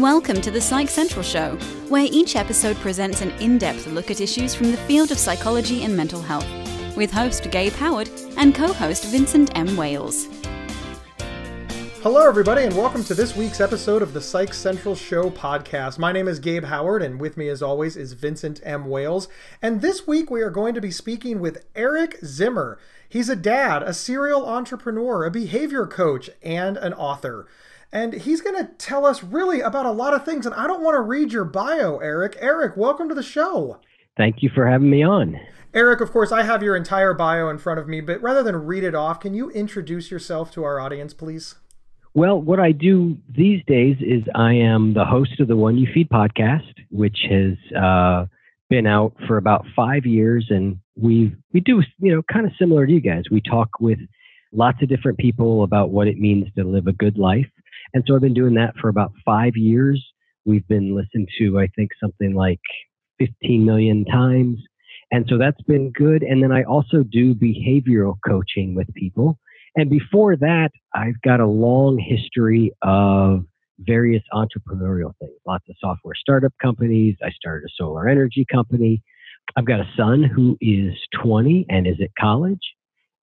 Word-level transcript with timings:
Welcome 0.00 0.40
to 0.40 0.50
the 0.50 0.62
Psych 0.62 0.88
Central 0.88 1.22
Show, 1.22 1.56
where 1.90 2.08
each 2.10 2.34
episode 2.34 2.78
presents 2.78 3.20
an 3.20 3.32
in 3.32 3.58
depth 3.58 3.86
look 3.86 4.10
at 4.10 4.22
issues 4.22 4.54
from 4.54 4.70
the 4.70 4.78
field 4.78 5.10
of 5.10 5.18
psychology 5.18 5.84
and 5.84 5.94
mental 5.94 6.22
health, 6.22 6.46
with 6.96 7.10
host 7.10 7.50
Gabe 7.50 7.74
Howard 7.74 8.08
and 8.38 8.54
co 8.54 8.72
host 8.72 9.04
Vincent 9.04 9.50
M. 9.58 9.76
Wales. 9.76 10.26
Hello, 12.02 12.26
everybody, 12.26 12.64
and 12.64 12.74
welcome 12.74 13.04
to 13.04 13.14
this 13.14 13.36
week's 13.36 13.60
episode 13.60 14.00
of 14.00 14.14
the 14.14 14.22
Psych 14.22 14.54
Central 14.54 14.94
Show 14.94 15.28
podcast. 15.28 15.98
My 15.98 16.12
name 16.12 16.28
is 16.28 16.38
Gabe 16.38 16.64
Howard, 16.64 17.02
and 17.02 17.20
with 17.20 17.36
me, 17.36 17.50
as 17.50 17.60
always, 17.60 17.94
is 17.94 18.14
Vincent 18.14 18.58
M. 18.64 18.86
Wales. 18.86 19.28
And 19.60 19.82
this 19.82 20.06
week, 20.06 20.30
we 20.30 20.40
are 20.40 20.48
going 20.48 20.72
to 20.72 20.80
be 20.80 20.90
speaking 20.90 21.40
with 21.40 21.66
Eric 21.76 22.16
Zimmer. 22.24 22.78
He's 23.06 23.28
a 23.28 23.36
dad, 23.36 23.82
a 23.82 23.92
serial 23.92 24.46
entrepreneur, 24.46 25.26
a 25.26 25.30
behavior 25.30 25.86
coach, 25.86 26.30
and 26.42 26.78
an 26.78 26.94
author. 26.94 27.46
And 27.92 28.14
he's 28.14 28.40
going 28.40 28.56
to 28.56 28.72
tell 28.74 29.04
us 29.04 29.24
really 29.24 29.60
about 29.60 29.86
a 29.86 29.90
lot 29.90 30.14
of 30.14 30.24
things. 30.24 30.46
And 30.46 30.54
I 30.54 30.66
don't 30.66 30.82
want 30.82 30.94
to 30.94 31.00
read 31.00 31.32
your 31.32 31.44
bio, 31.44 31.98
Eric. 31.98 32.36
Eric, 32.40 32.76
welcome 32.76 33.08
to 33.08 33.14
the 33.14 33.22
show. 33.22 33.80
Thank 34.16 34.42
you 34.42 34.50
for 34.54 34.66
having 34.66 34.90
me 34.90 35.02
on. 35.02 35.40
Eric, 35.74 36.00
of 36.00 36.10
course, 36.10 36.32
I 36.32 36.42
have 36.42 36.62
your 36.62 36.76
entire 36.76 37.14
bio 37.14 37.48
in 37.48 37.58
front 37.58 37.80
of 37.80 37.88
me, 37.88 38.00
but 38.00 38.20
rather 38.22 38.42
than 38.42 38.66
read 38.66 38.84
it 38.84 38.94
off, 38.94 39.20
can 39.20 39.34
you 39.34 39.50
introduce 39.50 40.10
yourself 40.10 40.50
to 40.52 40.64
our 40.64 40.80
audience, 40.80 41.14
please? 41.14 41.56
Well, 42.12 42.40
what 42.40 42.58
I 42.58 42.72
do 42.72 43.16
these 43.28 43.62
days 43.66 43.96
is 44.00 44.24
I 44.34 44.54
am 44.54 44.94
the 44.94 45.04
host 45.04 45.38
of 45.38 45.46
the 45.46 45.56
One 45.56 45.78
You 45.78 45.88
Feed 45.94 46.08
podcast, 46.08 46.74
which 46.90 47.16
has 47.30 47.56
uh, 47.80 48.26
been 48.68 48.86
out 48.86 49.14
for 49.28 49.36
about 49.36 49.64
five 49.76 50.06
years, 50.06 50.46
and 50.50 50.78
we 50.96 51.36
we 51.52 51.60
do 51.60 51.80
you 52.00 52.12
know 52.12 52.22
kind 52.32 52.46
of 52.46 52.52
similar 52.58 52.84
to 52.84 52.92
you 52.92 53.00
guys. 53.00 53.24
We 53.30 53.40
talk 53.40 53.68
with 53.78 54.00
lots 54.52 54.82
of 54.82 54.88
different 54.88 55.18
people 55.18 55.62
about 55.62 55.90
what 55.90 56.08
it 56.08 56.18
means 56.18 56.48
to 56.56 56.64
live 56.64 56.88
a 56.88 56.92
good 56.92 57.16
life, 57.16 57.46
and 57.94 58.04
so 58.06 58.14
I've 58.14 58.20
been 58.20 58.34
doing 58.34 58.54
that 58.54 58.74
for 58.80 58.88
about 58.88 59.12
five 59.24 59.56
years. 59.56 60.04
We've 60.44 60.66
been 60.68 60.94
listened 60.94 61.28
to, 61.38 61.58
I 61.58 61.66
think, 61.76 61.90
something 62.00 62.34
like 62.34 62.60
15 63.18 63.64
million 63.64 64.04
times. 64.04 64.58
And 65.12 65.26
so 65.28 65.38
that's 65.38 65.60
been 65.62 65.90
good. 65.90 66.22
And 66.22 66.42
then 66.42 66.52
I 66.52 66.62
also 66.62 67.02
do 67.02 67.34
behavioral 67.34 68.16
coaching 68.26 68.74
with 68.74 68.92
people. 68.94 69.38
And 69.76 69.90
before 69.90 70.36
that, 70.36 70.70
I've 70.94 71.20
got 71.22 71.40
a 71.40 71.46
long 71.46 71.98
history 71.98 72.72
of 72.82 73.44
various 73.80 74.22
entrepreneurial 74.32 75.12
things, 75.20 75.32
lots 75.46 75.64
of 75.68 75.76
software 75.80 76.14
startup 76.14 76.52
companies. 76.60 77.16
I 77.24 77.30
started 77.30 77.66
a 77.66 77.72
solar 77.76 78.08
energy 78.08 78.46
company. 78.50 79.02
I've 79.56 79.66
got 79.66 79.80
a 79.80 79.88
son 79.96 80.22
who 80.22 80.56
is 80.60 80.94
20 81.22 81.66
and 81.68 81.86
is 81.86 82.00
at 82.02 82.10
college. 82.18 82.60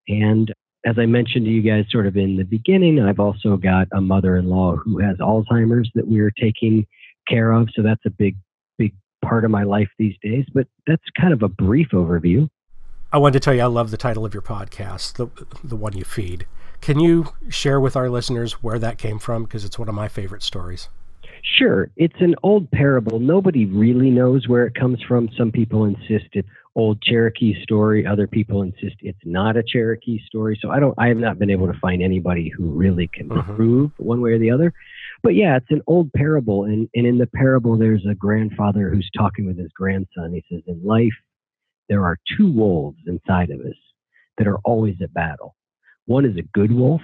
And 0.08 0.52
as 0.84 0.96
I 0.98 1.06
mentioned 1.06 1.44
to 1.46 1.50
you 1.50 1.62
guys 1.62 1.84
sort 1.90 2.06
of 2.06 2.16
in 2.16 2.36
the 2.36 2.44
beginning, 2.44 3.00
I've 3.00 3.20
also 3.20 3.56
got 3.56 3.88
a 3.92 4.00
mother 4.00 4.36
in 4.36 4.48
law 4.48 4.76
who 4.76 4.98
has 4.98 5.16
Alzheimer's 5.18 5.90
that 5.94 6.06
we're 6.06 6.30
taking 6.30 6.86
care 7.28 7.52
of. 7.52 7.68
So 7.74 7.82
that's 7.82 8.04
a 8.06 8.10
big, 8.10 8.36
big 8.78 8.94
part 9.22 9.44
of 9.44 9.50
my 9.50 9.64
life 9.64 9.88
these 9.98 10.14
days. 10.22 10.46
But 10.54 10.66
that's 10.86 11.02
kind 11.20 11.32
of 11.32 11.42
a 11.42 11.48
brief 11.48 11.88
overview. 11.92 12.48
I 13.12 13.18
wanted 13.18 13.34
to 13.34 13.40
tell 13.40 13.54
you 13.54 13.62
I 13.62 13.66
love 13.66 13.90
the 13.90 13.96
title 13.96 14.24
of 14.24 14.34
your 14.34 14.42
podcast, 14.42 15.14
the 15.14 15.28
the 15.64 15.76
one 15.76 15.96
you 15.96 16.04
feed. 16.04 16.46
Can 16.80 17.00
you 17.00 17.28
share 17.48 17.80
with 17.80 17.96
our 17.96 18.08
listeners 18.08 18.62
where 18.62 18.78
that 18.78 18.98
came 18.98 19.18
from? 19.18 19.44
Because 19.44 19.64
it's 19.64 19.78
one 19.78 19.88
of 19.88 19.94
my 19.94 20.08
favorite 20.08 20.42
stories. 20.42 20.88
Sure. 21.42 21.90
It's 21.96 22.20
an 22.20 22.34
old 22.42 22.70
parable. 22.70 23.18
Nobody 23.18 23.64
really 23.64 24.10
knows 24.10 24.46
where 24.46 24.66
it 24.66 24.74
comes 24.74 25.02
from. 25.02 25.28
Some 25.36 25.50
people 25.50 25.84
insist 25.84 26.26
it's 26.32 26.48
old 26.78 27.02
Cherokee 27.02 27.60
story. 27.62 28.06
Other 28.06 28.28
people 28.28 28.62
insist 28.62 28.94
it's 29.00 29.18
not 29.24 29.56
a 29.56 29.64
Cherokee 29.66 30.20
story. 30.26 30.56
So 30.62 30.70
I 30.70 30.78
don't 30.78 30.94
I 30.96 31.08
have 31.08 31.16
not 31.16 31.38
been 31.38 31.50
able 31.50 31.66
to 31.66 31.78
find 31.80 32.00
anybody 32.00 32.50
who 32.56 32.70
really 32.70 33.08
can 33.12 33.28
mm-hmm. 33.28 33.56
prove 33.56 33.90
one 33.98 34.20
way 34.20 34.30
or 34.30 34.38
the 34.38 34.52
other. 34.52 34.72
But 35.22 35.34
yeah, 35.34 35.56
it's 35.56 35.70
an 35.70 35.82
old 35.88 36.12
parable 36.12 36.64
and, 36.64 36.88
and 36.94 37.04
in 37.04 37.18
the 37.18 37.26
parable 37.26 37.76
there's 37.76 38.06
a 38.08 38.14
grandfather 38.14 38.90
who's 38.90 39.10
talking 39.16 39.44
with 39.44 39.58
his 39.58 39.72
grandson. 39.74 40.32
He 40.32 40.44
says, 40.48 40.62
In 40.68 40.80
life 40.84 41.12
there 41.88 42.04
are 42.04 42.16
two 42.36 42.50
wolves 42.52 42.98
inside 43.06 43.50
of 43.50 43.58
us 43.60 43.76
that 44.38 44.46
are 44.46 44.58
always 44.64 44.94
at 45.02 45.12
battle. 45.12 45.56
One 46.06 46.24
is 46.24 46.36
a 46.36 46.42
good 46.54 46.72
wolf, 46.72 47.02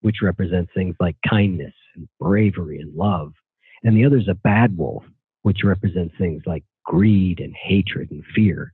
which 0.00 0.22
represents 0.22 0.72
things 0.74 0.96
like 0.98 1.16
kindness 1.28 1.74
and 1.94 2.08
bravery 2.18 2.80
and 2.80 2.94
love. 2.94 3.34
And 3.82 3.94
the 3.94 4.06
other 4.06 4.16
is 4.16 4.28
a 4.28 4.34
bad 4.34 4.78
wolf, 4.78 5.04
which 5.42 5.58
represents 5.62 6.14
things 6.16 6.42
like 6.46 6.64
greed 6.84 7.38
and 7.40 7.54
hatred 7.54 8.10
and 8.10 8.24
fear. 8.34 8.72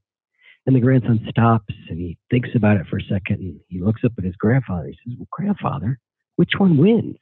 And 0.67 0.75
the 0.75 0.81
grandson 0.81 1.25
stops 1.31 1.75
and 1.89 1.99
he 1.99 2.19
thinks 2.31 2.49
about 2.57 2.77
it 2.77 2.87
for 2.89 2.99
a 2.99 3.03
second 3.03 3.41
and 3.41 3.61
he 3.69 3.81
looks 3.81 4.03
up 4.05 4.13
at 4.19 4.25
his 4.25 4.35
grandfather. 4.37 4.89
He 4.89 4.99
says, 5.05 5.19
Well, 5.19 5.29
grandfather, 5.31 5.99
which 6.37 6.53
one 6.59 6.77
wins? 6.77 7.17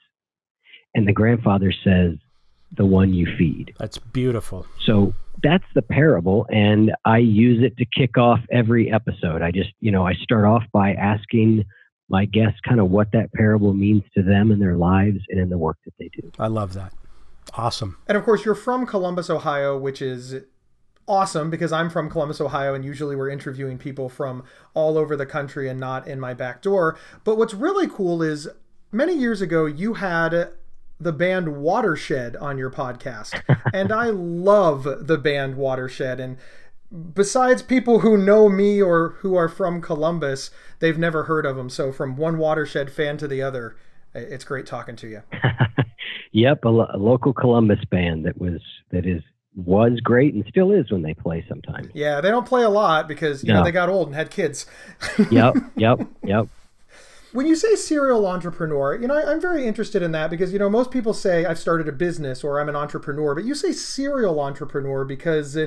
And 0.94 1.06
the 1.06 1.12
grandfather 1.12 1.72
says, 1.84 2.14
The 2.72 2.86
one 2.86 3.12
you 3.12 3.26
feed. 3.36 3.74
That's 3.78 3.98
beautiful. 3.98 4.66
So 4.86 5.12
that's 5.42 5.64
the 5.74 5.82
parable. 5.82 6.46
And 6.50 6.92
I 7.04 7.18
use 7.18 7.62
it 7.62 7.76
to 7.76 7.84
kick 7.84 8.16
off 8.16 8.40
every 8.50 8.90
episode. 8.90 9.42
I 9.42 9.50
just, 9.50 9.70
you 9.80 9.90
know, 9.90 10.06
I 10.06 10.14
start 10.14 10.46
off 10.46 10.62
by 10.72 10.94
asking 10.94 11.64
my 12.08 12.24
guests 12.24 12.60
kind 12.66 12.80
of 12.80 12.90
what 12.90 13.12
that 13.12 13.32
parable 13.32 13.74
means 13.74 14.02
to 14.14 14.22
them 14.22 14.52
in 14.52 14.58
their 14.58 14.76
lives 14.76 15.18
and 15.28 15.40
in 15.40 15.48
the 15.48 15.58
work 15.58 15.76
that 15.84 15.92
they 15.98 16.08
do. 16.20 16.30
I 16.38 16.46
love 16.46 16.74
that. 16.74 16.92
Awesome. 17.54 17.98
And 18.06 18.16
of 18.16 18.24
course, 18.24 18.44
you're 18.44 18.54
from 18.54 18.86
Columbus, 18.86 19.30
Ohio, 19.30 19.78
which 19.78 20.00
is 20.02 20.34
awesome 21.06 21.50
because 21.50 21.72
I'm 21.72 21.90
from 21.90 22.10
Columbus, 22.10 22.40
Ohio, 22.40 22.74
and 22.74 22.84
usually 22.84 23.16
we're 23.16 23.30
interviewing 23.30 23.78
people 23.78 24.08
from 24.08 24.44
all 24.74 24.96
over 24.96 25.16
the 25.16 25.26
country 25.26 25.68
and 25.68 25.78
not 25.78 26.06
in 26.06 26.20
my 26.20 26.34
back 26.34 26.62
door. 26.62 26.98
But 27.24 27.36
what's 27.36 27.54
really 27.54 27.88
cool 27.88 28.22
is 28.22 28.48
many 28.92 29.14
years 29.14 29.40
ago, 29.40 29.66
you 29.66 29.94
had 29.94 30.50
the 31.00 31.12
band 31.12 31.56
Watershed 31.56 32.36
on 32.36 32.58
your 32.58 32.70
podcast. 32.70 33.40
and 33.74 33.92
I 33.92 34.06
love 34.06 35.06
the 35.06 35.18
band 35.18 35.56
Watershed. 35.56 36.20
And 36.20 36.38
besides 37.14 37.62
people 37.62 38.00
who 38.00 38.16
know 38.16 38.48
me 38.48 38.80
or 38.80 39.10
who 39.18 39.34
are 39.34 39.48
from 39.48 39.80
Columbus, 39.80 40.50
they've 40.78 40.98
never 40.98 41.24
heard 41.24 41.46
of 41.46 41.56
them. 41.56 41.68
So 41.68 41.92
from 41.92 42.16
one 42.16 42.38
Watershed 42.38 42.90
fan 42.90 43.16
to 43.18 43.28
the 43.28 43.42
other, 43.42 43.76
it's 44.14 44.44
great 44.44 44.66
talking 44.66 44.96
to 44.96 45.08
you. 45.08 45.22
yep, 46.32 46.64
a, 46.64 46.68
lo- 46.68 46.90
a, 46.92 46.98
local 46.98 47.32
Columbus 47.32 47.80
band 47.90 48.24
that 48.26 48.40
was 48.40 48.60
that 48.90 49.06
is 49.06 49.22
was 49.56 50.00
great 50.00 50.34
and 50.34 50.44
still 50.48 50.72
is 50.72 50.90
when 50.90 51.02
they 51.02 51.14
play 51.14 51.44
sometimes. 51.48 51.88
Yeah, 51.94 52.20
they 52.20 52.30
don't 52.30 52.46
play 52.46 52.62
a 52.62 52.70
lot 52.70 53.06
because 53.06 53.44
you 53.44 53.52
no. 53.52 53.58
know 53.58 53.64
they 53.64 53.72
got 53.72 53.88
old 53.88 54.08
and 54.08 54.16
had 54.16 54.30
kids. 54.30 54.66
yep, 55.30 55.54
yep, 55.76 56.00
yep 56.22 56.48
when 57.34 57.46
you 57.48 57.56
say 57.56 57.74
serial 57.74 58.28
entrepreneur, 58.28 58.94
you 58.94 59.08
know, 59.08 59.16
I, 59.16 59.32
am 59.32 59.40
very 59.40 59.66
interested 59.66 60.02
in 60.02 60.12
that 60.12 60.30
because, 60.30 60.52
you 60.52 60.58
know, 60.60 60.70
most 60.70 60.92
people 60.92 61.12
say 61.12 61.44
I've 61.44 61.58
started 61.58 61.88
a 61.88 61.92
business 61.92 62.44
or 62.44 62.60
I'm 62.60 62.68
an 62.68 62.76
entrepreneur, 62.76 63.34
but 63.34 63.42
you 63.42 63.56
say 63.56 63.72
serial 63.72 64.38
entrepreneur 64.38 65.04
because, 65.04 65.56
uh, 65.56 65.66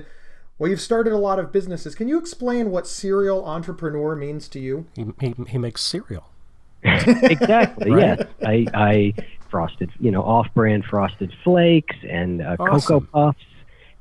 well, 0.57 0.69
you've 0.69 0.79
started 0.79 1.11
a 1.11 1.17
lot 1.17 1.39
of 1.39 1.51
businesses. 1.51 1.93
Can 1.93 2.07
you 2.07 2.17
explain 2.17 2.71
what 2.71 2.87
serial 2.87 3.45
entrepreneur 3.45 4.15
means 4.15 4.47
to 4.47 4.59
you? 4.61 4.85
He, 4.95 5.07
he, 5.19 5.35
he 5.49 5.57
makes 5.57 5.81
cereal. 5.81 6.29
exactly. 6.83 7.91
right? 7.91 8.19
Yes. 8.19 8.27
I, 8.45 8.65
I 8.73 9.13
frosted, 9.49 9.91
you 9.99 10.09
know, 10.09 10.23
off-brand 10.23 10.85
frosted 10.85 11.33
flakes 11.43 11.97
and 12.09 12.41
uh, 12.41 12.55
awesome. 12.61 13.01
cocoa 13.01 13.07
puffs 13.11 13.45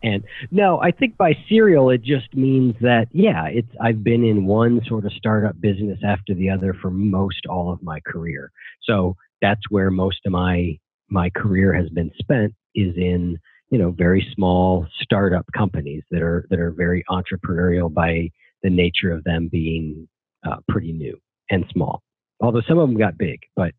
and 0.03 0.25
no, 0.51 0.81
I 0.81 0.91
think 0.91 1.17
by 1.17 1.33
serial 1.49 1.91
it 1.91 2.03
just 2.03 2.35
means 2.35 2.75
that 2.81 3.07
yeah, 3.13 3.47
it's 3.47 3.71
I've 3.81 4.05
been 4.05 4.25
in 4.25 4.47
one 4.47 4.81
sort 4.87 5.05
of 5.05 5.13
startup 5.13 5.61
business 5.61 5.99
after 6.07 6.35
the 6.35 6.51
other 6.51 6.75
for 6.75 6.91
most 6.91 7.47
all 7.49 7.73
of 7.73 7.83
my 7.83 8.01
career. 8.07 8.51
So 8.83 9.17
that's 9.41 9.63
where 9.71 9.91
most 9.91 10.19
of 10.27 10.33
my 10.33 10.79
my 11.09 11.31
career 11.31 11.75
has 11.75 11.89
been 11.89 12.11
spent 12.19 12.55
is 12.75 12.95
in 12.97 13.39
you 13.71 13.79
know 13.79 13.91
very 13.91 14.27
small 14.35 14.87
startup 15.01 15.47
companies 15.57 16.03
that 16.11 16.23
are 16.23 16.47
that 16.51 16.61
are 16.61 16.73
very 16.73 17.05
entrepreneurial 17.11 17.93
by 17.93 18.31
the 18.63 18.71
nature 18.71 19.11
of 19.11 19.25
them 19.25 19.49
being 19.51 20.09
uh, 20.47 20.57
pretty 20.69 20.93
new 20.93 21.19
and 21.51 21.65
small. 21.73 22.03
Although 22.41 22.63
some 22.69 22.79
of 22.79 22.89
them 22.89 22.99
got 22.99 23.17
big, 23.17 23.41
but 23.55 23.73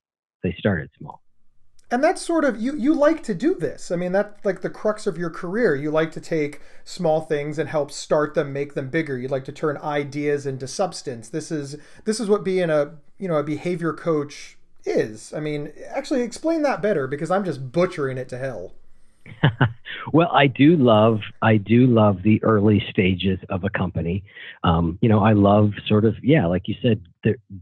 they 0.44 0.56
started 0.58 0.90
small 0.98 1.22
and 1.90 2.04
that's 2.04 2.22
sort 2.22 2.44
of 2.44 2.60
you 2.60 2.76
you 2.76 2.94
like 2.94 3.24
to 3.24 3.34
do 3.34 3.56
this. 3.56 3.92
I 3.92 3.96
mean 3.96 4.12
that's 4.12 4.44
like 4.44 4.62
the 4.62 4.70
crux 4.70 5.08
of 5.08 5.18
your 5.18 5.30
career. 5.30 5.76
You 5.76 5.90
like 5.90 6.12
to 6.14 6.22
take 6.22 6.62
small 6.84 7.22
things 7.22 7.58
and 7.58 7.70
help 7.70 7.92
start 7.92 8.34
them 8.34 8.52
make 8.52 8.74
them 8.74 8.90
bigger. 8.90 9.18
You 9.18 9.28
like 9.28 9.46
to 9.46 9.52
turn 9.52 9.78
ideas 9.78 10.46
into 10.46 10.68
substance. 10.68 11.30
This 11.30 11.52
is 11.52 11.78
this 12.04 12.20
is 12.20 12.28
what 12.30 12.44
being 12.44 12.70
a 12.70 12.96
you 13.18 13.28
know 13.28 13.38
a 13.38 13.44
behavior 13.44 13.94
coach 13.94 14.58
is. 14.86 15.34
I 15.34 15.40
mean 15.40 15.72
actually 15.90 16.24
explain 16.24 16.62
that 16.64 16.82
better 16.82 17.08
because 17.08 17.32
i'm 17.32 17.46
just 17.46 17.72
butchering 17.72 18.18
it 18.18 18.30
to 18.30 18.38
hell. 18.38 18.74
Well 20.14 20.30
i 20.34 20.48
do 20.48 20.78
love 20.78 21.20
i 21.42 21.58
do 21.58 21.86
love 21.86 22.24
the 22.24 22.42
early 22.44 22.82
stages 22.90 23.40
of 23.50 23.66
a 23.66 23.70
company. 23.70 24.24
Um, 24.64 24.98
you 25.02 25.10
know 25.10 25.20
i 25.20 25.34
love 25.34 25.72
sort 25.86 26.06
of 26.06 26.16
yeah 26.24 26.46
like 26.46 26.68
you 26.68 26.76
said 26.82 27.02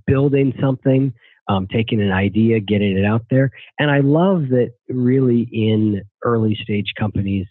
building 0.06 0.54
something 0.62 1.14
um, 1.48 1.68
taking 1.68 2.02
an 2.02 2.12
idea, 2.12 2.60
getting 2.60 2.98
it 2.98 3.06
out 3.06 3.26
there. 3.30 3.52
And 3.80 3.92
I 3.92 4.00
love 4.00 4.50
that 4.50 4.72
really 4.90 5.48
in 5.52 6.04
early 6.24 6.58
stage 6.62 6.94
companies, 6.98 7.48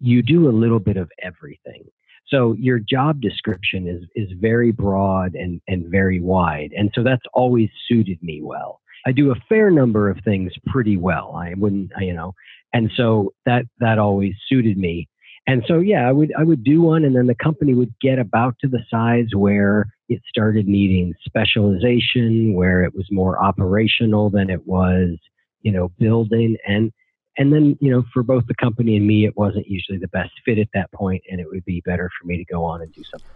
you 0.00 0.22
do 0.22 0.48
a 0.48 0.50
little 0.50 0.80
bit 0.80 0.96
of 0.96 1.10
everything. 1.22 1.84
So 2.28 2.56
your 2.58 2.80
job 2.80 3.20
description 3.20 3.86
is 3.86 4.02
is 4.16 4.36
very 4.40 4.72
broad 4.72 5.34
and 5.34 5.60
and 5.68 5.86
very 5.88 6.20
wide, 6.20 6.72
and 6.76 6.90
so 6.94 7.04
that's 7.04 7.22
always 7.34 7.68
suited 7.88 8.20
me 8.20 8.40
well. 8.42 8.80
I 9.06 9.12
do 9.12 9.30
a 9.30 9.36
fair 9.48 9.70
number 9.70 10.10
of 10.10 10.18
things 10.24 10.52
pretty 10.66 10.96
well. 10.96 11.36
I 11.36 11.54
wouldn't, 11.56 11.92
you 12.00 12.12
know, 12.12 12.34
and 12.72 12.90
so 12.96 13.32
that 13.46 13.66
that 13.78 14.00
always 14.00 14.34
suited 14.48 14.76
me. 14.76 15.08
And 15.46 15.62
so 15.68 15.78
yeah, 15.78 16.08
I 16.08 16.12
would 16.12 16.32
I 16.36 16.42
would 16.42 16.64
do 16.64 16.82
one, 16.82 17.04
and 17.04 17.14
then 17.14 17.28
the 17.28 17.36
company 17.36 17.74
would 17.74 17.94
get 18.00 18.18
about 18.18 18.56
to 18.60 18.68
the 18.68 18.84
size 18.90 19.28
where 19.32 19.86
it 20.08 20.22
started 20.28 20.68
needing 20.68 21.14
specialization, 21.24 22.54
where 22.54 22.84
it 22.84 22.94
was 22.94 23.06
more 23.10 23.42
operational 23.42 24.30
than 24.30 24.50
it 24.50 24.66
was, 24.66 25.18
you 25.62 25.72
know, 25.72 25.90
building. 25.98 26.56
And 26.66 26.92
and 27.38 27.52
then 27.52 27.76
you 27.80 27.90
know 27.90 28.04
for 28.12 28.22
both 28.22 28.46
the 28.46 28.54
company 28.54 28.96
and 28.96 29.06
me 29.06 29.26
it 29.26 29.36
wasn't 29.36 29.66
usually 29.66 29.98
the 29.98 30.08
best 30.08 30.32
fit 30.44 30.58
at 30.58 30.68
that 30.74 30.90
point 30.92 31.22
and 31.30 31.40
it 31.40 31.46
would 31.48 31.64
be 31.64 31.80
better 31.84 32.10
for 32.20 32.26
me 32.26 32.36
to 32.36 32.44
go 32.44 32.64
on 32.64 32.82
and 32.82 32.92
do 32.92 33.02
something. 33.04 33.28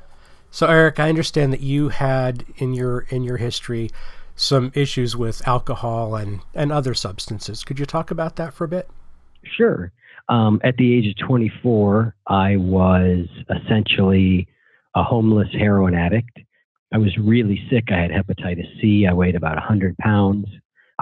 So 0.51 0.67
eric 0.67 0.99
i 0.99 1.09
understand 1.09 1.53
that 1.53 1.61
you 1.61 1.91
had 1.91 2.45
in 2.57 2.75
your 2.75 3.01
in 3.09 3.23
your 3.23 3.37
history 3.37 3.91
some 4.37 4.73
issues 4.75 5.17
with 5.17 5.47
alcohol 5.47 6.17
and 6.17 6.41
and 6.55 6.73
other 6.73 6.95
substances. 6.95 7.65
Could 7.65 7.79
you 7.79 7.87
talk 7.87 8.11
about 8.11 8.37
that 8.37 8.55
for 8.55 8.65
a 8.65 8.69
bit? 8.69 8.89
Sure. 9.57 9.93
Um, 10.29 10.61
at 10.63 10.77
the 10.77 10.95
age 10.95 11.09
of 11.09 11.27
24 11.27 12.15
i 12.27 12.57
was 12.57 13.27
essentially 13.51 14.47
a 14.95 15.03
homeless 15.03 15.49
heroin 15.53 15.95
addict 15.95 16.39
i 16.93 16.99
was 16.99 17.17
really 17.19 17.61
sick 17.71 17.89
i 17.91 17.99
had 17.99 18.11
hepatitis 18.11 18.81
c 18.81 19.07
i 19.07 19.13
weighed 19.13 19.37
about 19.37 19.57
100 19.57 19.97
pounds 19.99 20.47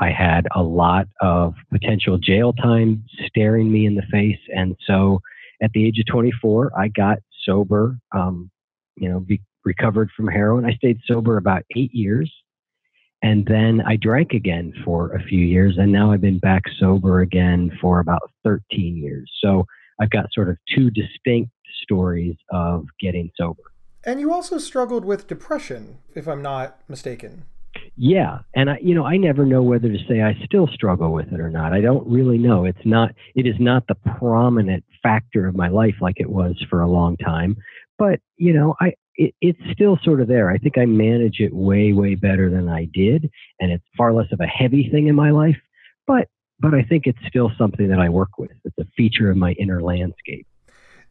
I 0.01 0.11
had 0.11 0.47
a 0.55 0.63
lot 0.63 1.09
of 1.21 1.55
potential 1.73 2.19
jail 2.19 2.53
time 2.53 3.05
staring 3.27 3.71
me 3.71 3.87
in 3.87 3.97
the 3.97 4.03
face. 4.11 4.39
And 4.55 4.77
so 4.87 5.21
at 5.61 5.73
the 5.73 5.85
age 5.85 5.99
of 5.99 6.07
24, 6.07 6.73
I 6.79 6.89
got 6.89 7.19
sober, 7.45 7.99
um, 8.15 8.51
you 8.97 9.09
know, 9.09 9.21
be, 9.21 9.41
recovered 9.65 10.11
from 10.17 10.29
heroin. 10.29 10.65
I 10.65 10.75
stayed 10.75 11.01
sober 11.07 11.37
about 11.37 11.63
eight 11.77 11.93
years. 11.93 12.33
And 13.23 13.45
then 13.47 13.83
I 13.85 13.97
drank 13.97 14.33
again 14.33 14.73
for 14.85 15.13
a 15.15 15.23
few 15.23 15.45
years. 15.45 15.77
And 15.79 15.91
now 15.91 16.13
I've 16.13 16.21
been 16.21 16.39
back 16.39 16.63
sober 16.79 17.21
again 17.21 17.77
for 17.81 17.99
about 17.99 18.31
13 18.45 18.97
years. 18.97 19.29
So 19.41 19.65
I've 20.01 20.11
got 20.11 20.33
sort 20.33 20.49
of 20.49 20.57
two 20.73 20.91
distinct 20.91 21.51
stories 21.83 22.37
of 22.53 22.87
getting 23.01 23.31
sober. 23.37 23.63
And 24.05 24.21
you 24.21 24.33
also 24.33 24.59
struggled 24.59 25.05
with 25.05 25.27
depression, 25.27 25.99
if 26.15 26.29
I'm 26.29 26.43
not 26.43 26.81
mistaken. 26.89 27.45
Yeah, 27.97 28.39
and 28.55 28.71
I, 28.71 28.79
you 28.81 28.95
know, 28.95 29.05
I 29.05 29.17
never 29.17 29.45
know 29.45 29.63
whether 29.63 29.89
to 29.89 29.99
say 30.09 30.23
I 30.23 30.35
still 30.45 30.69
struggle 30.69 31.13
with 31.13 31.33
it 31.33 31.41
or 31.41 31.51
not. 31.51 31.73
I 31.73 31.81
don't 31.81 32.07
really 32.07 32.39
know. 32.39 32.65
It's 32.65 32.79
not. 32.85 33.13
It 33.35 33.47
is 33.47 33.57
not 33.59 33.87
the 33.89 33.97
prominent 34.19 34.85
factor 35.03 35.47
of 35.47 35.57
my 35.57 35.69
life 35.69 35.97
like 36.01 36.17
it 36.19 36.31
was 36.31 36.55
for 36.71 36.81
a 36.81 36.89
long 36.89 37.17
time. 37.17 37.57
But 37.99 38.21
you 38.37 38.53
know, 38.53 38.77
I 38.81 38.93
it, 39.17 39.35
it's 39.41 39.59
still 39.73 39.99
sort 40.05 40.21
of 40.21 40.29
there. 40.29 40.51
I 40.51 40.59
think 40.59 40.79
I 40.79 40.87
manage 40.87 41.41
it 41.41 41.53
way, 41.53 41.93
way 41.93 42.15
better 42.15 42.49
than 42.49 42.69
I 42.69 42.89
did, 42.95 43.31
and 43.61 43.73
it's 43.73 43.85
far 43.97 44.13
less 44.15 44.31
of 44.33 44.41
a 44.41 44.47
heavy 44.47 44.89
thing 44.91 45.09
in 45.09 45.17
my 45.17 45.31
life. 45.31 45.59
But 46.07 46.29
but 46.61 46.75
I 46.75 46.83
think 46.83 47.07
it's 47.07 47.19
still 47.27 47.51
something 47.59 47.89
that 47.89 48.01
I 48.01 48.09
work 48.09 48.39
with. 48.39 48.53
It's 48.65 48.79
a 48.79 48.87
feature 48.97 49.31
of 49.31 49.37
my 49.37 49.53
inner 49.53 49.83
landscape 49.83 50.47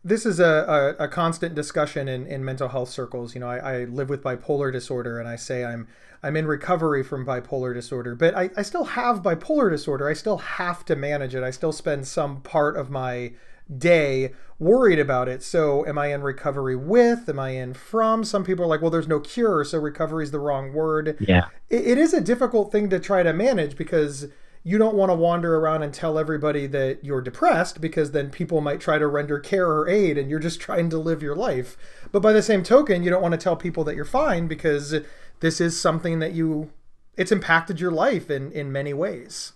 this 0.08 0.26
is 0.26 0.40
a, 0.40 0.96
a, 1.00 1.04
a, 1.04 1.08
constant 1.08 1.54
discussion 1.54 2.08
in, 2.08 2.26
in 2.28 2.44
mental 2.44 2.70
health 2.70 2.90
circles. 2.90 3.36
You 3.36 3.42
know, 3.42 3.50
I, 3.50 3.58
I, 3.58 3.84
live 3.84 4.10
with 4.10 4.24
bipolar 4.24 4.72
disorder 4.72 5.20
and 5.20 5.28
I 5.28 5.36
say 5.36 5.66
I'm 5.66 5.88
I'm 6.24 6.36
in 6.36 6.48
recovery 6.48 7.04
from 7.04 7.26
bipolar 7.26 7.74
disorder, 7.74 8.16
but 8.16 8.36
I, 8.36 8.50
I 8.58 8.62
still 8.64 8.86
have 8.86 9.22
bipolar 9.22 9.70
disorder. 9.70 10.08
I 10.08 10.14
still 10.14 10.38
have 10.38 10.84
to 10.86 10.96
manage 10.96 11.36
it. 11.36 11.44
I 11.44 11.52
still 11.52 11.72
spend 11.72 12.08
some 12.08 12.42
part 12.42 12.76
of 12.78 12.90
my 12.90 13.34
day 13.76 14.34
worried 14.60 14.98
about 14.98 15.28
it. 15.28 15.44
So 15.44 15.86
am 15.86 15.98
I 15.98 16.08
in 16.08 16.22
recovery 16.22 16.76
with? 16.76 17.30
Am 17.30 17.40
I 17.40 17.50
in 17.50 17.74
from? 17.74 18.24
Some 18.24 18.44
people 18.44 18.66
are 18.66 18.68
like, 18.68 18.82
well, 18.82 18.90
there's 18.90 19.08
no 19.08 19.20
cure, 19.20 19.64
so 19.64 19.78
recovery 19.78 20.24
is 20.24 20.32
the 20.32 20.40
wrong 20.40 20.74
word. 20.74 21.18
Yeah. 21.20 21.50
it, 21.70 21.86
it 21.86 21.98
is 21.98 22.14
a 22.14 22.22
difficult 22.22 22.72
thing 22.72 22.90
to 22.90 23.00
try 23.00 23.24
to 23.24 23.34
manage 23.34 23.78
because 23.78 24.28
you 24.64 24.78
don't 24.78 24.96
want 24.96 25.10
to 25.10 25.16
wander 25.16 25.58
around 25.58 25.84
and 25.84 25.94
tell 25.94 26.20
everybody 26.20 26.68
that 26.68 27.04
you're 27.04 27.22
depressed 27.22 27.80
because 27.80 28.12
then 28.12 28.30
people 28.30 28.62
might 28.62 28.80
try 28.80 28.98
to 28.98 29.08
render 29.08 29.40
care 29.40 29.70
or 29.70 29.88
aid 29.88 30.18
and 30.18 30.30
you're 30.30 30.40
just 30.40 30.60
trying 30.68 30.90
to 30.90 30.98
live 30.98 31.22
your 31.22 31.36
life. 31.36 31.78
But 32.12 32.22
by 32.22 32.34
the 32.34 32.42
same 32.42 32.64
token, 32.64 33.04
you 33.04 33.10
don't 33.10 33.22
want 33.22 33.34
to 33.34 33.38
tell 33.38 33.56
people 33.56 33.84
that 33.86 33.96
you're 33.96 34.06
fine 34.06 34.48
because 34.48 34.96
this 35.40 35.62
is 35.62 35.80
something 35.80 36.20
that 36.20 36.34
you 36.34 36.72
it's 37.16 37.32
impacted 37.32 37.80
your 37.80 37.92
life 37.92 38.30
in 38.30 38.52
in 38.52 38.72
many 38.72 38.94
ways. 38.94 39.54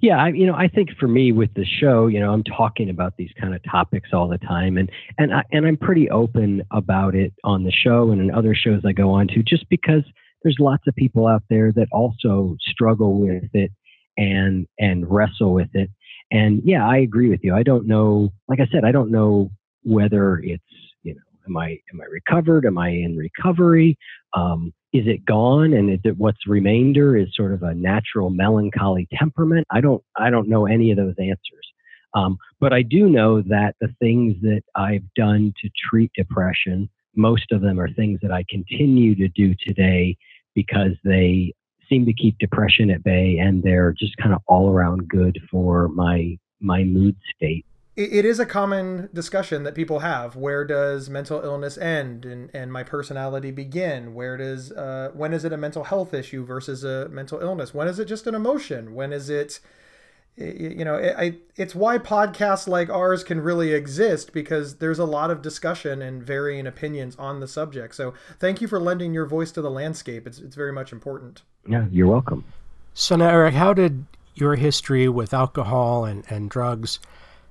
Yeah, 0.00 0.16
I, 0.16 0.28
you 0.28 0.46
know, 0.46 0.54
I 0.54 0.66
think 0.66 0.90
for 0.98 1.06
me 1.06 1.30
with 1.30 1.54
the 1.54 1.64
show, 1.64 2.08
you 2.08 2.18
know, 2.18 2.32
I'm 2.32 2.42
talking 2.42 2.90
about 2.90 3.16
these 3.16 3.30
kind 3.40 3.54
of 3.54 3.62
topics 3.62 4.10
all 4.12 4.26
the 4.26 4.38
time, 4.38 4.76
and 4.76 4.90
and 5.18 5.32
I, 5.32 5.42
and 5.52 5.66
I'm 5.66 5.76
pretty 5.76 6.10
open 6.10 6.62
about 6.72 7.14
it 7.14 7.32
on 7.44 7.62
the 7.64 7.70
show 7.70 8.10
and 8.10 8.20
in 8.20 8.30
other 8.30 8.54
shows 8.54 8.82
I 8.84 8.92
go 8.92 9.10
on 9.10 9.28
to, 9.28 9.42
just 9.42 9.68
because 9.68 10.02
there's 10.42 10.56
lots 10.58 10.86
of 10.88 10.96
people 10.96 11.26
out 11.26 11.44
there 11.48 11.72
that 11.72 11.86
also 11.92 12.56
struggle 12.60 13.20
with 13.20 13.44
it 13.52 13.70
and 14.16 14.66
and 14.78 15.10
wrestle 15.10 15.52
with 15.52 15.70
it. 15.74 15.90
And 16.30 16.62
yeah, 16.64 16.86
I 16.86 16.98
agree 16.98 17.28
with 17.28 17.40
you. 17.42 17.54
I 17.54 17.62
don't 17.62 17.86
know. 17.86 18.30
Like 18.48 18.60
I 18.60 18.66
said, 18.72 18.84
I 18.84 18.92
don't 18.92 19.10
know 19.10 19.50
whether 19.82 20.38
it's 20.38 20.62
you 21.02 21.14
know, 21.14 21.20
am 21.48 21.56
I 21.56 21.78
am 21.92 22.00
I 22.00 22.04
recovered? 22.10 22.66
Am 22.66 22.78
I 22.78 22.88
in 22.90 23.16
recovery? 23.16 23.96
Um, 24.34 24.72
is 24.92 25.06
it 25.06 25.24
gone? 25.24 25.72
And 25.72 25.90
is 25.90 26.00
it 26.04 26.18
what's 26.18 26.46
remainder 26.46 27.16
is 27.16 27.28
sort 27.34 27.52
of 27.52 27.62
a 27.62 27.74
natural 27.74 28.30
melancholy 28.30 29.08
temperament? 29.12 29.66
I 29.70 29.80
don't 29.80 30.02
I 30.16 30.30
don't 30.30 30.48
know 30.48 30.66
any 30.66 30.90
of 30.90 30.96
those 30.96 31.14
answers. 31.18 31.66
Um, 32.14 32.36
but 32.60 32.72
I 32.72 32.82
do 32.82 33.08
know 33.08 33.40
that 33.42 33.74
the 33.80 33.94
things 33.98 34.36
that 34.42 34.62
I've 34.74 35.04
done 35.16 35.54
to 35.62 35.70
treat 35.88 36.10
depression, 36.14 36.90
most 37.16 37.52
of 37.52 37.62
them 37.62 37.80
are 37.80 37.90
things 37.90 38.20
that 38.22 38.30
I 38.30 38.44
continue 38.50 39.14
to 39.14 39.28
do 39.28 39.54
today 39.66 40.16
because 40.54 40.92
they 41.04 41.54
seem 41.92 42.06
to 42.06 42.12
keep 42.12 42.38
depression 42.38 42.90
at 42.90 43.04
bay 43.04 43.38
and 43.38 43.62
they're 43.62 43.92
just 43.92 44.16
kind 44.16 44.34
of 44.34 44.40
all 44.46 44.70
around 44.70 45.08
good 45.08 45.38
for 45.50 45.88
my 45.88 46.38
my 46.60 46.84
mood 46.84 47.16
state. 47.36 47.66
It 47.94 48.24
is 48.24 48.40
a 48.40 48.46
common 48.46 49.10
discussion 49.12 49.64
that 49.64 49.74
people 49.74 49.98
have. 49.98 50.34
Where 50.34 50.64
does 50.64 51.10
mental 51.10 51.42
illness 51.42 51.76
end 51.76 52.24
and, 52.24 52.48
and 52.54 52.72
my 52.72 52.82
personality 52.82 53.50
begin? 53.50 54.14
Where 54.14 54.38
does 54.38 54.72
uh, 54.72 55.10
when 55.12 55.34
is 55.34 55.44
it 55.44 55.52
a 55.52 55.58
mental 55.58 55.84
health 55.84 56.14
issue 56.14 56.42
versus 56.42 56.84
a 56.84 57.10
mental 57.10 57.40
illness? 57.40 57.74
When 57.74 57.88
is 57.88 57.98
it 57.98 58.06
just 58.06 58.26
an 58.26 58.34
emotion? 58.34 58.94
When 58.94 59.12
is 59.12 59.28
it 59.28 59.60
you 60.36 60.84
know 60.84 60.96
I, 60.96 61.36
it's 61.56 61.74
why 61.74 61.98
podcasts 61.98 62.66
like 62.66 62.88
ours 62.88 63.22
can 63.22 63.40
really 63.40 63.72
exist 63.72 64.32
because 64.32 64.76
there's 64.76 64.98
a 64.98 65.04
lot 65.04 65.30
of 65.30 65.42
discussion 65.42 66.00
and 66.00 66.22
varying 66.22 66.66
opinions 66.66 67.16
on 67.16 67.40
the 67.40 67.48
subject. 67.48 67.94
So 67.94 68.14
thank 68.38 68.60
you 68.62 68.68
for 68.68 68.80
lending 68.80 69.12
your 69.12 69.26
voice 69.26 69.52
to 69.52 69.62
the 69.62 69.70
landscape. 69.70 70.26
It's, 70.26 70.38
it's 70.38 70.56
very 70.56 70.72
much 70.72 70.92
important. 70.92 71.42
Yeah 71.68 71.86
you're 71.90 72.06
welcome. 72.06 72.44
So 72.94 73.16
now 73.16 73.28
eric 73.28 73.54
how 73.54 73.74
did 73.74 74.06
your 74.34 74.56
history 74.56 75.08
with 75.08 75.34
alcohol 75.34 76.06
and, 76.06 76.24
and 76.30 76.48
drugs 76.48 76.98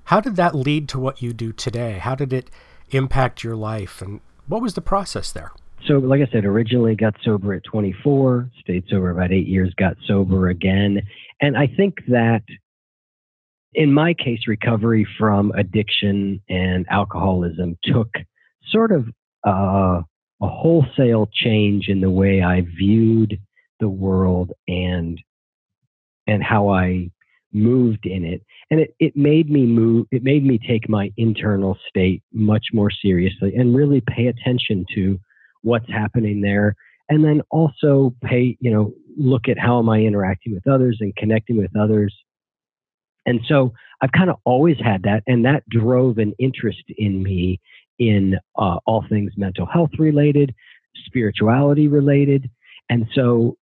how 0.06 0.20
did 0.20 0.36
that 0.38 0.56
lead 0.56 0.90
to 0.90 1.00
what 1.00 1.22
you 1.22 1.32
do 1.32 1.54
today? 1.54 2.00
How 2.00 2.16
did 2.16 2.34
it 2.34 2.50
impact 2.90 3.44
your 3.44 3.56
life 3.56 4.02
and 4.02 4.20
what 4.48 4.62
was 4.62 4.74
the 4.74 4.82
process 4.82 5.32
there? 5.32 5.52
So 5.88 6.00
like 6.00 6.22
i 6.22 6.32
said 6.32 6.46
originally 6.46 6.96
got 6.96 7.16
sober 7.24 7.54
at 7.54 7.64
24 7.64 8.50
stayed 8.62 8.86
sober 8.90 9.12
about 9.12 9.32
eight 9.32 9.48
years 9.48 9.72
got 9.76 9.98
sober 10.08 10.50
again. 10.50 11.02
And 11.42 11.56
i 11.56 11.68
think 11.68 12.00
that 12.08 12.42
in 13.74 13.94
my 13.94 14.14
case, 14.14 14.42
recovery 14.48 15.08
from 15.18 15.52
addiction 15.56 16.42
and 16.50 16.86
alcoholism 16.90 17.78
took 17.84 18.10
sort 18.70 18.92
of 18.92 19.08
uh, 19.48 20.02
a 20.42 20.48
wholesale 20.48 21.30
change 21.34 21.88
in 21.88 22.02
the 22.02 22.10
way 22.10 22.42
I 22.42 22.62
viewed 22.62 23.40
the 23.80 23.90
world 23.90 24.52
and 24.68 25.20
and 26.28 26.44
how 26.44 26.70
I 26.70 27.10
moved 27.54 28.06
in 28.06 28.24
it. 28.24 28.42
And 28.70 28.80
it, 28.80 28.96
it 29.00 29.18
made 29.18 29.50
me 29.50 29.66
move, 29.66 30.08
it 30.12 30.24
made 30.24 30.46
me 30.46 30.60
take 30.66 30.88
my 30.88 31.12
internal 31.18 31.78
state 31.90 32.24
much 32.32 32.68
more 32.74 32.92
seriously 32.92 33.54
and 33.56 33.76
really 33.76 34.02
pay 34.02 34.28
attention 34.28 34.86
to 34.96 35.20
what's 35.62 35.90
happening 35.90 36.42
there. 36.42 36.76
And 37.10 37.26
then 37.26 37.42
also 37.50 38.16
pay, 38.24 38.58
you 38.62 38.72
know, 38.72 38.94
look 39.18 39.50
at 39.50 39.60
how 39.60 39.80
am 39.80 39.90
I 39.90 40.00
interacting 40.00 40.54
with 40.54 40.68
others 40.68 40.98
and 41.02 41.14
connecting 41.16 41.58
with 41.58 41.76
others 41.76 42.16
and 43.26 43.42
so 43.48 43.74
I've 44.02 44.12
kind 44.12 44.30
of 44.30 44.38
always 44.46 44.78
had 44.84 45.04
that, 45.04 45.24
and 45.28 45.46
that 45.46 45.68
drove 45.70 46.18
an 46.18 46.34
interest 46.40 46.84
in 46.98 47.22
me 47.22 47.60
in 48.00 48.38
uh, 48.58 48.78
all 48.86 49.06
things 49.08 49.34
mental 49.38 49.66
health 49.66 49.92
related, 50.00 50.56
spirituality 51.06 51.88
related. 51.88 52.50
And 52.90 53.08
so 53.14 53.58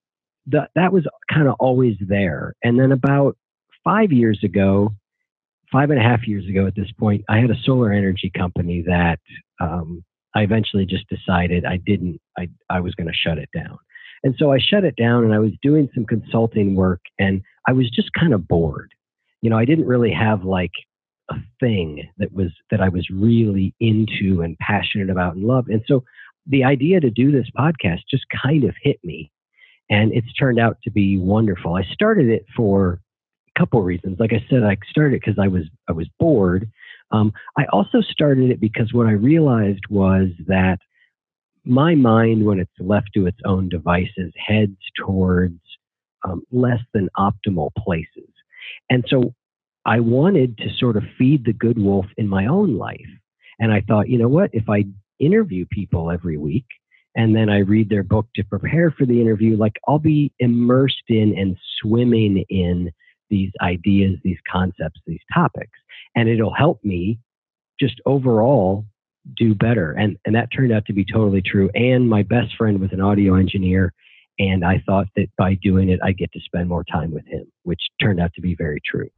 that 0.47 0.69
that 0.75 0.93
was 0.93 1.05
kind 1.31 1.47
of 1.47 1.55
always 1.59 1.97
there. 1.99 2.55
And 2.63 2.79
then 2.79 2.91
about 2.91 3.37
five 3.83 4.11
years 4.11 4.39
ago, 4.43 4.93
five 5.71 5.89
and 5.89 5.99
a 5.99 6.03
half 6.03 6.27
years 6.27 6.47
ago 6.47 6.65
at 6.67 6.75
this 6.75 6.91
point, 6.97 7.25
I 7.29 7.39
had 7.39 7.51
a 7.51 7.61
solar 7.63 7.91
energy 7.91 8.31
company 8.35 8.83
that 8.87 9.19
um, 9.59 10.03
I 10.35 10.41
eventually 10.41 10.85
just 10.85 11.05
decided 11.09 11.65
I 11.65 11.77
didn't, 11.77 12.21
I, 12.37 12.49
I 12.69 12.79
was 12.79 12.95
going 12.95 13.07
to 13.07 13.13
shut 13.13 13.37
it 13.37 13.49
down. 13.53 13.77
And 14.23 14.35
so 14.37 14.51
I 14.51 14.59
shut 14.59 14.83
it 14.83 14.95
down 14.95 15.23
and 15.23 15.33
I 15.33 15.39
was 15.39 15.51
doing 15.61 15.89
some 15.93 16.05
consulting 16.05 16.75
work 16.75 17.01
and 17.19 17.41
I 17.67 17.73
was 17.73 17.89
just 17.89 18.11
kind 18.13 18.33
of 18.33 18.47
bored 18.47 18.93
you 19.41 19.49
know, 19.49 19.57
I 19.57 19.65
didn't 19.65 19.87
really 19.87 20.11
have 20.11 20.43
like 20.45 20.71
a 21.31 21.35
thing 21.59 22.09
that 22.17 22.33
was 22.33 22.51
that 22.71 22.81
I 22.81 22.89
was 22.89 23.07
really 23.11 23.73
into 23.79 24.41
and 24.41 24.57
passionate 24.59 25.09
about 25.09 25.35
and 25.35 25.45
love. 25.45 25.67
And 25.69 25.83
so 25.87 26.03
the 26.47 26.63
idea 26.63 26.99
to 27.01 27.11
do 27.11 27.31
this 27.31 27.47
podcast 27.57 28.01
just 28.09 28.25
kind 28.43 28.63
of 28.65 28.75
hit 28.81 28.99
me. 29.03 29.31
and 29.89 30.13
it's 30.13 30.31
turned 30.33 30.59
out 30.59 30.77
to 30.83 30.91
be 30.91 31.17
wonderful. 31.17 31.75
I 31.75 31.83
started 31.93 32.29
it 32.29 32.45
for 32.55 33.01
a 33.55 33.59
couple 33.59 33.81
reasons. 33.83 34.19
Like 34.19 34.33
I 34.33 34.43
said, 34.49 34.63
I 34.63 34.77
started 34.89 35.15
it 35.15 35.21
because 35.25 35.39
I 35.39 35.47
was 35.47 35.65
I 35.89 35.93
was 35.93 36.07
bored. 36.19 36.69
Um, 37.11 37.33
I 37.57 37.65
also 37.73 38.01
started 38.01 38.51
it 38.51 38.59
because 38.61 38.93
what 38.93 39.07
I 39.07 39.11
realized 39.11 39.85
was 39.89 40.29
that 40.47 40.79
my 41.65 41.95
mind, 41.95 42.45
when 42.45 42.59
it's 42.59 42.71
left 42.79 43.09
to 43.15 43.27
its 43.27 43.39
own 43.45 43.69
devices, 43.69 44.33
heads 44.37 44.77
towards 44.97 45.59
um, 46.23 46.43
less 46.51 46.81
than 46.93 47.09
optimal 47.17 47.71
places. 47.77 48.28
And 48.89 49.05
so 49.07 49.33
I 49.85 49.99
wanted 49.99 50.57
to 50.59 50.69
sort 50.77 50.97
of 50.97 51.03
feed 51.17 51.45
the 51.45 51.53
good 51.53 51.79
wolf 51.79 52.05
in 52.17 52.27
my 52.27 52.45
own 52.47 52.77
life. 52.77 53.09
And 53.59 53.71
I 53.71 53.81
thought, 53.81 54.09
you 54.09 54.17
know 54.17 54.27
what? 54.27 54.49
If 54.53 54.69
I 54.69 54.85
interview 55.19 55.65
people 55.69 56.11
every 56.11 56.37
week 56.37 56.65
and 57.15 57.35
then 57.35 57.49
I 57.49 57.59
read 57.59 57.89
their 57.89 58.03
book 58.03 58.27
to 58.35 58.43
prepare 58.43 58.91
for 58.91 59.05
the 59.05 59.19
interview, 59.19 59.57
like 59.57 59.77
I'll 59.87 59.99
be 59.99 60.31
immersed 60.39 61.03
in 61.07 61.37
and 61.37 61.57
swimming 61.81 62.45
in 62.49 62.91
these 63.29 63.51
ideas, 63.61 64.17
these 64.23 64.37
concepts, 64.51 64.99
these 65.05 65.19
topics. 65.33 65.77
And 66.15 66.29
it'll 66.29 66.53
help 66.53 66.83
me 66.83 67.19
just 67.79 68.01
overall 68.05 68.85
do 69.37 69.53
better. 69.53 69.91
And, 69.93 70.17
and 70.25 70.35
that 70.35 70.49
turned 70.55 70.71
out 70.71 70.85
to 70.85 70.93
be 70.93 71.05
totally 71.05 71.41
true. 71.41 71.69
And 71.73 72.09
my 72.09 72.23
best 72.23 72.55
friend 72.57 72.79
was 72.79 72.91
an 72.91 73.01
audio 73.01 73.35
engineer. 73.35 73.93
And 74.39 74.63
I 74.63 74.81
thought 74.85 75.07
that 75.17 75.27
by 75.37 75.55
doing 75.55 75.89
it, 75.89 75.99
I 76.01 76.13
get 76.13 76.31
to 76.31 76.39
spend 76.39 76.69
more 76.69 76.85
time 76.85 77.11
with 77.11 77.27
him, 77.27 77.45
which 77.63 77.81
turned 78.01 78.21
out 78.21 78.33
to 78.35 78.41
be 78.41 78.55
very 78.55 78.81
true. 78.85 79.09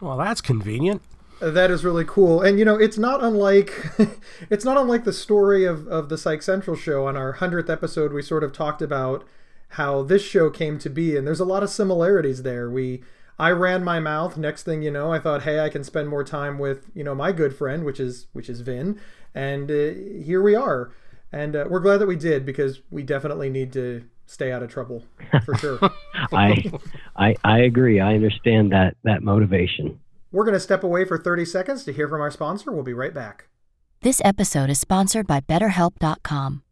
Well, 0.00 0.18
that's 0.18 0.40
convenient. 0.40 1.02
That 1.40 1.70
is 1.70 1.84
really 1.84 2.04
cool. 2.04 2.42
And 2.42 2.58
you 2.58 2.64
know, 2.64 2.74
it's 2.74 2.98
not 2.98 3.22
unlike 3.22 3.72
it's 4.50 4.64
not 4.64 4.76
unlike 4.76 5.04
the 5.04 5.12
story 5.12 5.64
of, 5.64 5.86
of 5.86 6.08
the 6.08 6.18
Psych 6.18 6.42
Central 6.42 6.76
show. 6.76 7.06
On 7.06 7.16
our 7.16 7.34
hundredth 7.34 7.70
episode, 7.70 8.12
we 8.12 8.22
sort 8.22 8.42
of 8.42 8.52
talked 8.52 8.82
about 8.82 9.24
how 9.72 10.02
this 10.02 10.22
show 10.22 10.50
came 10.50 10.78
to 10.80 10.90
be, 10.90 11.16
and 11.16 11.26
there's 11.26 11.40
a 11.40 11.44
lot 11.44 11.62
of 11.62 11.70
similarities 11.70 12.42
there. 12.42 12.68
We 12.68 13.04
I 13.38 13.50
ran 13.50 13.84
my 13.84 14.00
mouth. 14.00 14.36
Next 14.36 14.64
thing 14.64 14.82
you 14.82 14.90
know, 14.90 15.12
I 15.12 15.20
thought, 15.20 15.42
hey, 15.42 15.60
I 15.60 15.68
can 15.68 15.84
spend 15.84 16.08
more 16.08 16.24
time 16.24 16.58
with 16.58 16.90
you 16.92 17.04
know 17.04 17.14
my 17.14 17.30
good 17.30 17.54
friend, 17.54 17.84
which 17.84 18.00
is 18.00 18.26
which 18.32 18.48
is 18.48 18.62
Vin, 18.62 19.00
and 19.32 19.70
uh, 19.70 20.24
here 20.24 20.42
we 20.42 20.56
are. 20.56 20.90
And 21.32 21.54
uh, 21.54 21.66
we're 21.68 21.80
glad 21.80 21.98
that 21.98 22.06
we 22.06 22.16
did 22.16 22.46
because 22.46 22.80
we 22.90 23.02
definitely 23.02 23.50
need 23.50 23.72
to 23.74 24.04
stay 24.26 24.52
out 24.52 24.62
of 24.62 24.70
trouble 24.70 25.04
for 25.44 25.54
sure. 25.56 25.78
I, 26.32 26.70
I 27.16 27.34
I 27.44 27.58
agree. 27.60 28.00
I 28.00 28.14
understand 28.14 28.72
that 28.72 28.96
that 29.04 29.22
motivation. 29.22 30.00
We're 30.30 30.44
going 30.44 30.54
to 30.54 30.60
step 30.60 30.84
away 30.84 31.04
for 31.06 31.16
30 31.16 31.44
seconds 31.46 31.84
to 31.84 31.92
hear 31.92 32.08
from 32.08 32.20
our 32.20 32.30
sponsor. 32.30 32.70
We'll 32.70 32.82
be 32.82 32.92
right 32.92 33.14
back. 33.14 33.48
This 34.02 34.20
episode 34.24 34.68
is 34.70 34.78
sponsored 34.78 35.26
by 35.26 35.40
BetterHelp.com. 35.40 36.62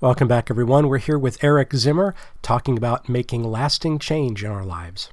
Welcome 0.00 0.28
back, 0.28 0.48
everyone. 0.48 0.86
We're 0.86 0.98
here 0.98 1.18
with 1.18 1.42
Eric 1.42 1.74
Zimmer 1.74 2.14
talking 2.40 2.78
about 2.78 3.08
making 3.08 3.42
lasting 3.42 3.98
change 3.98 4.44
in 4.44 4.50
our 4.52 4.64
lives. 4.64 5.10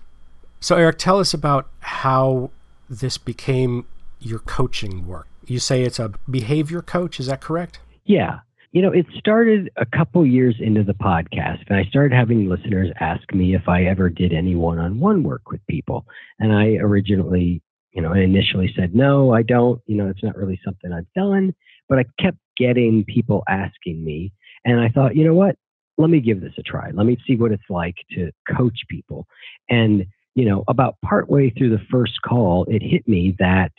So, 0.60 0.76
Eric, 0.76 1.00
tell 1.00 1.18
us 1.18 1.34
about 1.34 1.68
how 1.80 2.52
this 2.88 3.18
became 3.18 3.88
your 4.20 4.38
coaching 4.38 5.08
work. 5.08 5.28
You 5.48 5.58
say 5.58 5.82
it's 5.82 5.98
a 5.98 6.12
behavior 6.30 6.84
coach, 6.84 7.20
is 7.20 7.26
that 7.26 7.42
correct? 7.42 7.80
Yeah. 8.06 8.42
You 8.74 8.84
know, 8.84 8.92
it 8.92 9.08
started 9.18 9.72
a 9.76 9.88
couple 9.88 10.24
years 10.24 10.56
into 10.60 10.84
the 10.84 10.94
podcast, 10.94 11.64
and 11.68 11.80
I 11.80 11.86
started 11.86 12.16
having 12.16 12.48
listeners 12.48 12.92
ask 13.00 13.34
me 13.34 13.56
if 13.56 13.68
I 13.68 13.86
ever 13.86 14.12
did 14.12 14.34
any 14.34 14.54
one 14.56 14.78
on 14.78 15.00
one 15.00 15.24
work 15.24 15.50
with 15.50 15.66
people. 15.66 16.06
And 16.38 16.54
I 16.54 16.76
originally, 16.76 17.60
you 17.92 18.04
know, 18.04 18.14
initially 18.14 18.72
said, 18.76 18.94
no, 18.94 19.34
I 19.34 19.42
don't. 19.42 19.82
You 19.88 19.98
know, 19.98 20.10
it's 20.10 20.22
not 20.22 20.38
really 20.38 20.60
something 20.64 20.94
I've 20.94 21.12
done. 21.16 21.56
But 21.90 21.98
I 21.98 22.06
kept 22.22 22.38
getting 22.56 23.04
people 23.04 23.44
asking 23.48 24.06
me. 24.06 24.32
And 24.66 24.80
I 24.80 24.90
thought, 24.90 25.16
you 25.16 25.24
know 25.24 25.34
what? 25.34 25.56
Let 25.98 26.10
me 26.10 26.20
give 26.20 26.42
this 26.42 26.54
a 26.58 26.64
try. 26.64 26.92
Let 26.92 27.06
me 27.06 27.18
see 27.26 27.36
what 27.36 27.52
it's 27.52 27.70
like 27.70 27.96
to 28.12 28.32
coach 28.58 28.80
people. 28.90 29.28
And, 29.70 30.06
you 30.34 30.46
know, 30.46 30.64
about 30.68 30.98
partway 31.06 31.52
through 31.52 31.70
the 31.70 31.86
first 31.90 32.22
call, 32.28 32.66
it 32.68 32.82
hit 32.82 33.08
me 33.08 33.36
that 33.40 33.72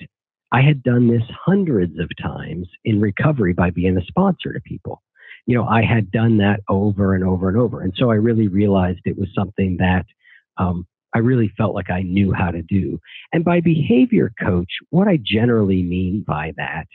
I 0.52 0.62
had 0.62 0.82
done 0.82 1.08
this 1.08 1.24
hundreds 1.44 1.98
of 1.98 2.08
times 2.22 2.68
in 2.84 3.00
recovery 3.00 3.52
by 3.52 3.70
being 3.70 3.98
a 3.98 4.04
sponsor 4.06 4.52
to 4.52 4.60
people. 4.60 5.02
You 5.44 5.56
know, 5.56 5.66
I 5.66 5.82
had 5.82 6.10
done 6.10 6.38
that 6.38 6.60
over 6.68 7.14
and 7.14 7.24
over 7.24 7.48
and 7.48 7.58
over. 7.58 7.82
And 7.82 7.92
so 7.96 8.10
I 8.10 8.14
really 8.14 8.48
realized 8.48 9.00
it 9.04 9.18
was 9.18 9.28
something 9.34 9.76
that 9.78 10.06
um, 10.56 10.86
I 11.14 11.18
really 11.18 11.52
felt 11.56 11.74
like 11.74 11.90
I 11.90 12.02
knew 12.02 12.32
how 12.32 12.50
to 12.50 12.62
do. 12.62 12.98
And 13.32 13.44
by 13.44 13.60
behavior 13.60 14.32
coach, 14.40 14.70
what 14.90 15.08
I 15.08 15.18
generally 15.22 15.82
mean 15.82 16.24
by 16.26 16.52
that 16.56 16.86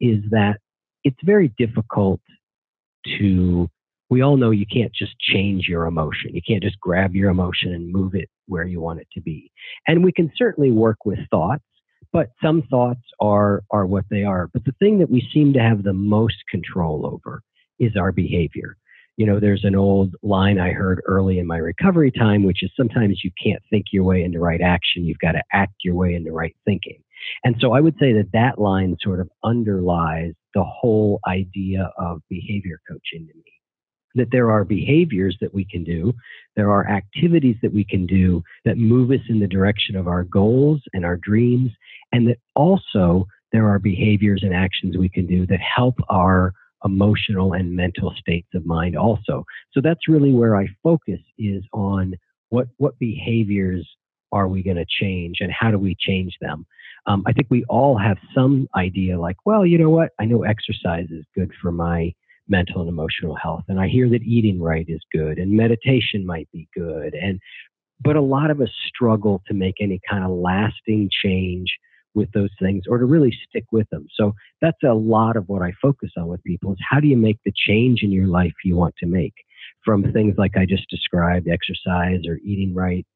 is 0.00 0.18
that 0.30 0.58
it's 1.04 1.18
very 1.22 1.48
difficult 1.58 2.20
to 3.18 3.68
we 4.08 4.22
all 4.22 4.36
know 4.36 4.50
you 4.50 4.66
can't 4.72 4.92
just 4.94 5.18
change 5.18 5.66
your 5.68 5.86
emotion. 5.86 6.30
You 6.32 6.40
can't 6.46 6.62
just 6.62 6.78
grab 6.78 7.14
your 7.14 7.30
emotion 7.30 7.74
and 7.74 7.92
move 7.92 8.14
it 8.14 8.28
where 8.46 8.64
you 8.64 8.80
want 8.80 9.00
it 9.00 9.08
to 9.14 9.20
be. 9.20 9.50
And 9.88 10.04
we 10.04 10.12
can 10.12 10.30
certainly 10.36 10.70
work 10.70 10.98
with 11.04 11.18
thoughts, 11.28 11.64
but 12.12 12.30
some 12.42 12.62
thoughts 12.70 13.02
are 13.20 13.64
are 13.70 13.86
what 13.86 14.04
they 14.10 14.22
are. 14.22 14.48
But 14.52 14.64
the 14.64 14.74
thing 14.78 14.98
that 15.00 15.10
we 15.10 15.28
seem 15.34 15.52
to 15.54 15.60
have 15.60 15.82
the 15.82 15.92
most 15.92 16.36
control 16.50 17.04
over 17.04 17.42
is 17.78 17.96
our 17.96 18.12
behavior. 18.12 18.76
You 19.16 19.26
know, 19.26 19.40
there's 19.40 19.64
an 19.64 19.74
old 19.74 20.14
line 20.22 20.60
I 20.60 20.72
heard 20.72 21.00
early 21.06 21.38
in 21.38 21.46
my 21.46 21.56
recovery 21.56 22.10
time, 22.10 22.44
which 22.44 22.62
is 22.62 22.70
sometimes 22.76 23.22
you 23.24 23.30
can't 23.42 23.62
think 23.70 23.86
your 23.90 24.04
way 24.04 24.22
into 24.22 24.38
right 24.40 24.60
action. 24.60 25.04
You've 25.06 25.18
got 25.18 25.32
to 25.32 25.42
act 25.52 25.72
your 25.82 25.94
way 25.94 26.14
into 26.14 26.32
right 26.32 26.54
thinking. 26.66 27.02
And 27.44 27.56
so 27.60 27.72
I 27.72 27.80
would 27.80 27.96
say 27.98 28.12
that 28.12 28.32
that 28.32 28.58
line 28.58 28.96
sort 29.00 29.20
of 29.20 29.28
underlies 29.44 30.32
the 30.54 30.64
whole 30.64 31.20
idea 31.26 31.90
of 31.98 32.20
behavior 32.28 32.80
coaching 32.88 33.26
to 33.26 33.34
me. 33.34 33.52
That 34.14 34.30
there 34.32 34.50
are 34.50 34.64
behaviors 34.64 35.36
that 35.40 35.52
we 35.52 35.66
can 35.70 35.84
do, 35.84 36.14
there 36.56 36.70
are 36.70 36.88
activities 36.88 37.56
that 37.62 37.74
we 37.74 37.84
can 37.84 38.06
do 38.06 38.42
that 38.64 38.78
move 38.78 39.10
us 39.10 39.20
in 39.28 39.40
the 39.40 39.46
direction 39.46 39.94
of 39.94 40.08
our 40.08 40.24
goals 40.24 40.80
and 40.94 41.04
our 41.04 41.18
dreams, 41.18 41.70
and 42.12 42.26
that 42.28 42.38
also 42.54 43.26
there 43.52 43.68
are 43.68 43.78
behaviors 43.78 44.42
and 44.42 44.54
actions 44.54 44.96
we 44.96 45.10
can 45.10 45.26
do 45.26 45.46
that 45.46 45.60
help 45.60 45.96
our 46.08 46.54
emotional 46.84 47.52
and 47.52 47.74
mental 47.74 48.14
states 48.18 48.48
of 48.54 48.64
mind 48.64 48.96
also. 48.96 49.44
So 49.72 49.80
that's 49.82 50.08
really 50.08 50.32
where 50.32 50.56
I 50.56 50.68
focus 50.82 51.20
is 51.38 51.62
on 51.72 52.14
what 52.48 52.68
what 52.78 52.98
behaviors 52.98 53.86
are 54.32 54.48
we 54.48 54.62
going 54.62 54.76
to 54.76 54.86
change 54.88 55.36
and 55.40 55.52
how 55.52 55.70
do 55.70 55.78
we 55.78 55.96
change 55.98 56.34
them? 56.40 56.66
Um, 57.06 57.22
I 57.26 57.32
think 57.32 57.46
we 57.50 57.64
all 57.68 57.96
have 57.98 58.18
some 58.34 58.68
idea 58.74 59.18
like, 59.18 59.36
well, 59.44 59.64
you 59.64 59.78
know 59.78 59.90
what? 59.90 60.10
I 60.18 60.24
know 60.24 60.42
exercise 60.42 61.06
is 61.10 61.24
good 61.34 61.52
for 61.62 61.70
my 61.70 62.12
mental 62.48 62.80
and 62.80 62.88
emotional 62.88 63.36
health. 63.36 63.64
And 63.68 63.80
I 63.80 63.88
hear 63.88 64.08
that 64.10 64.22
eating 64.22 64.60
right 64.60 64.86
is 64.88 65.00
good 65.12 65.38
and 65.38 65.52
meditation 65.52 66.26
might 66.26 66.48
be 66.52 66.68
good. 66.74 67.14
And, 67.14 67.40
but 68.00 68.16
a 68.16 68.20
lot 68.20 68.50
of 68.50 68.60
us 68.60 68.70
struggle 68.88 69.42
to 69.46 69.54
make 69.54 69.76
any 69.80 70.00
kind 70.08 70.24
of 70.24 70.30
lasting 70.30 71.10
change 71.24 71.68
with 72.14 72.32
those 72.32 72.50
things 72.60 72.84
or 72.88 72.98
to 72.98 73.04
really 73.04 73.36
stick 73.48 73.64
with 73.70 73.88
them. 73.90 74.06
So 74.14 74.34
that's 74.60 74.82
a 74.84 74.94
lot 74.94 75.36
of 75.36 75.48
what 75.48 75.62
I 75.62 75.72
focus 75.80 76.10
on 76.16 76.28
with 76.28 76.42
people 76.44 76.72
is 76.72 76.78
how 76.88 76.98
do 76.98 77.06
you 77.06 77.16
make 77.16 77.38
the 77.44 77.52
change 77.54 78.02
in 78.02 78.10
your 78.10 78.26
life 78.26 78.54
you 78.64 78.74
want 78.74 78.94
to 78.98 79.06
make 79.06 79.34
from 79.84 80.12
things 80.12 80.34
like 80.38 80.56
I 80.56 80.66
just 80.66 80.88
described, 80.88 81.46
exercise 81.46 82.26
or 82.26 82.38
eating 82.42 82.74
right, 82.74 83.06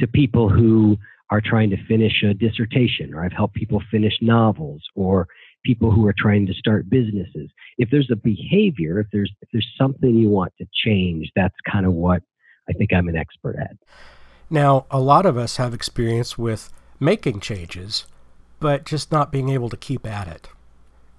to 0.00 0.06
people 0.06 0.48
who 0.48 0.98
are 1.30 1.40
trying 1.40 1.70
to 1.70 1.86
finish 1.86 2.22
a 2.22 2.34
dissertation, 2.34 3.14
or 3.14 3.24
I've 3.24 3.32
helped 3.32 3.54
people 3.54 3.82
finish 3.90 4.14
novels, 4.20 4.82
or 4.94 5.26
people 5.64 5.90
who 5.90 6.06
are 6.06 6.14
trying 6.16 6.46
to 6.46 6.54
start 6.54 6.88
businesses. 6.90 7.50
If 7.78 7.90
there's 7.90 8.10
a 8.10 8.16
behavior, 8.16 9.00
if 9.00 9.06
there's 9.12 9.32
if 9.40 9.48
there's 9.52 9.68
something 9.78 10.14
you 10.14 10.28
want 10.28 10.52
to 10.58 10.66
change, 10.84 11.30
that's 11.34 11.54
kind 11.70 11.86
of 11.86 11.92
what 11.92 12.22
I 12.68 12.72
think 12.72 12.92
I'm 12.92 13.08
an 13.08 13.16
expert 13.16 13.56
at. 13.56 13.76
Now, 14.50 14.86
a 14.90 15.00
lot 15.00 15.26
of 15.26 15.36
us 15.36 15.56
have 15.56 15.74
experience 15.74 16.36
with 16.38 16.72
making 17.00 17.40
changes, 17.40 18.04
but 18.60 18.84
just 18.84 19.10
not 19.10 19.32
being 19.32 19.48
able 19.48 19.68
to 19.70 19.76
keep 19.76 20.06
at 20.06 20.28
it. 20.28 20.48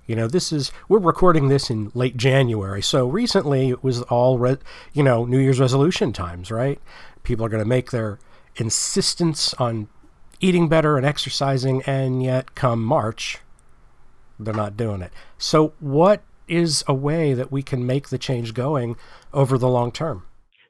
You 0.07 0.15
know, 0.15 0.27
this 0.27 0.51
is 0.51 0.71
we're 0.87 0.99
recording 0.99 1.47
this 1.47 1.71
in 1.71 1.91
late 1.95 2.15
January, 2.15 2.83
so 2.83 3.07
recently 3.07 3.69
it 3.69 3.83
was 3.83 4.03
all 4.03 4.37
re- 4.37 4.57
you 4.93 5.01
know 5.01 5.25
New 5.25 5.39
Year's 5.39 5.59
resolution 5.59 6.13
times, 6.13 6.51
right? 6.51 6.79
People 7.23 7.43
are 7.43 7.49
going 7.49 7.63
to 7.63 7.67
make 7.67 7.89
their 7.89 8.19
insistence 8.57 9.53
on 9.55 9.87
eating 10.39 10.67
better 10.67 10.97
and 10.97 11.05
exercising, 11.05 11.81
and 11.83 12.23
yet 12.23 12.55
come 12.55 12.83
March, 12.83 13.39
they're 14.39 14.53
not 14.53 14.77
doing 14.77 15.01
it. 15.01 15.11
So, 15.37 15.73
what 15.79 16.23
is 16.47 16.83
a 16.87 16.93
way 16.93 17.33
that 17.33 17.51
we 17.51 17.63
can 17.63 17.85
make 17.85 18.09
the 18.09 18.17
change 18.17 18.53
going 18.53 18.95
over 19.33 19.57
the 19.57 19.69
long 19.69 19.91
term? 19.91 20.23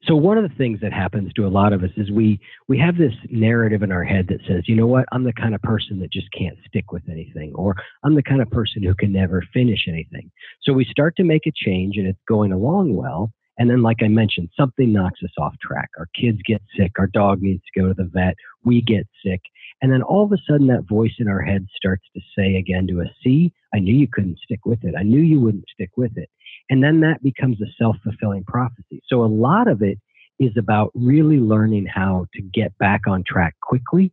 so 0.08 0.16
one 0.16 0.38
of 0.38 0.48
the 0.48 0.56
things 0.56 0.80
that 0.82 0.94
happens 0.94 1.34
to 1.34 1.46
a 1.46 1.50
lot 1.50 1.74
of 1.74 1.84
us 1.84 1.90
is 1.98 2.12
we 2.12 2.40
we 2.68 2.78
have 2.78 2.98
this 2.98 3.14
narrative 3.30 3.82
in 3.82 3.92
our 3.92 4.04
head 4.04 4.28
that 4.28 4.40
says, 4.48 4.64
you 4.68 4.76
know 4.76 4.88
what, 4.88 5.06
I'm 5.12 5.24
the 5.24 5.34
kind 5.34 5.56
of 5.56 5.62
person 5.62 6.00
that 6.00 6.12
just 6.12 6.28
can't 6.32 6.58
stick 6.68 6.92
with 6.92 7.04
anything, 7.10 7.54
or 7.56 7.76
I'm 8.04 8.16
the 8.16 8.24
kind 8.24 8.42
of 8.42 8.50
person 8.50 8.84
who 8.84 8.94
can 8.94 9.12
never 9.12 9.44
finish 9.54 9.88
anything. 9.88 10.32
So 10.62 10.74
we 10.74 10.86
start 10.86 11.16
to 11.18 11.24
make 11.24 11.48
a 11.48 11.52
change 11.56 11.98
and 11.98 12.08
it's 12.08 12.20
going 12.28 12.52
along 12.52 12.96
well. 12.96 13.32
And 13.58 13.70
then, 13.70 13.82
like 13.82 14.04
I 14.04 14.08
mentioned, 14.08 14.50
something 14.60 14.92
knocks 14.92 15.22
us 15.24 15.32
off 15.38 15.56
track. 15.62 15.90
Our 15.98 16.08
kids 16.20 16.40
get 16.46 16.62
sick, 16.78 16.94
our 16.98 17.08
dog 17.08 17.42
needs 17.42 17.64
to 17.64 17.80
go 17.80 17.88
to 17.88 17.94
the 17.94 18.10
vet, 18.12 18.36
we 18.64 18.82
get 18.82 19.08
sick. 19.26 19.42
And 19.82 19.92
then 19.92 20.02
all 20.02 20.26
of 20.26 20.32
a 20.32 20.38
sudden, 20.50 20.68
that 20.68 20.88
voice 20.88 21.14
in 21.20 21.28
our 21.28 21.42
head 21.42 21.66
starts 21.76 22.04
to 22.16 22.22
say 22.38 22.56
again 22.56 22.88
to 22.88 23.02
us, 23.02 23.08
See, 23.24 23.54
I 23.74 23.80
knew 23.80 23.96
you 23.96 24.08
couldn't 24.12 24.40
stick 24.44 24.66
with 24.66 24.84
it. 24.84 24.96
I 24.98 25.04
knew 25.04 25.22
you 25.22 25.40
wouldn't 25.40 25.66
stick 25.74 25.92
with 25.96 26.18
it. 26.18 26.30
And 26.70 26.84
then 26.84 27.02
that 27.02 27.22
becomes 27.22 27.62
a 27.62 27.66
self 27.78 27.98
fulfilling 28.04 28.44
prophecy. 28.46 29.02
So 29.08 29.24
a 29.24 29.26
lot 29.26 29.68
of 29.68 29.82
it 29.82 30.00
is 30.40 30.52
about 30.58 30.92
really 30.94 31.38
learning 31.38 31.86
how 31.86 32.26
to 32.34 32.42
get 32.42 32.78
back 32.78 33.02
on 33.08 33.24
track 33.26 33.56
quickly. 33.62 34.12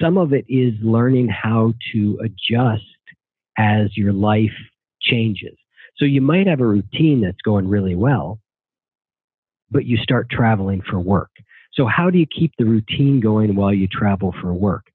Some 0.00 0.16
of 0.16 0.32
it 0.32 0.44
is 0.48 0.74
learning 0.82 1.28
how 1.28 1.74
to 1.92 2.20
adjust 2.22 2.84
as 3.58 3.96
your 3.96 4.12
life 4.12 4.56
changes. 5.02 5.56
So 5.96 6.04
you 6.04 6.20
might 6.20 6.46
have 6.46 6.60
a 6.60 6.66
routine 6.66 7.20
that's 7.20 7.42
going 7.44 7.68
really 7.68 7.94
well, 7.94 8.38
but 9.70 9.86
you 9.86 9.96
start 9.98 10.30
traveling 10.30 10.82
for 10.88 10.98
work. 10.98 11.30
So 11.72 11.86
how 11.86 12.10
do 12.10 12.18
you 12.18 12.26
keep 12.26 12.52
the 12.58 12.64
routine 12.64 13.20
going 13.20 13.54
while 13.54 13.72
you 13.72 13.86
travel 13.86 14.34
for 14.40 14.52
work? 14.52 14.86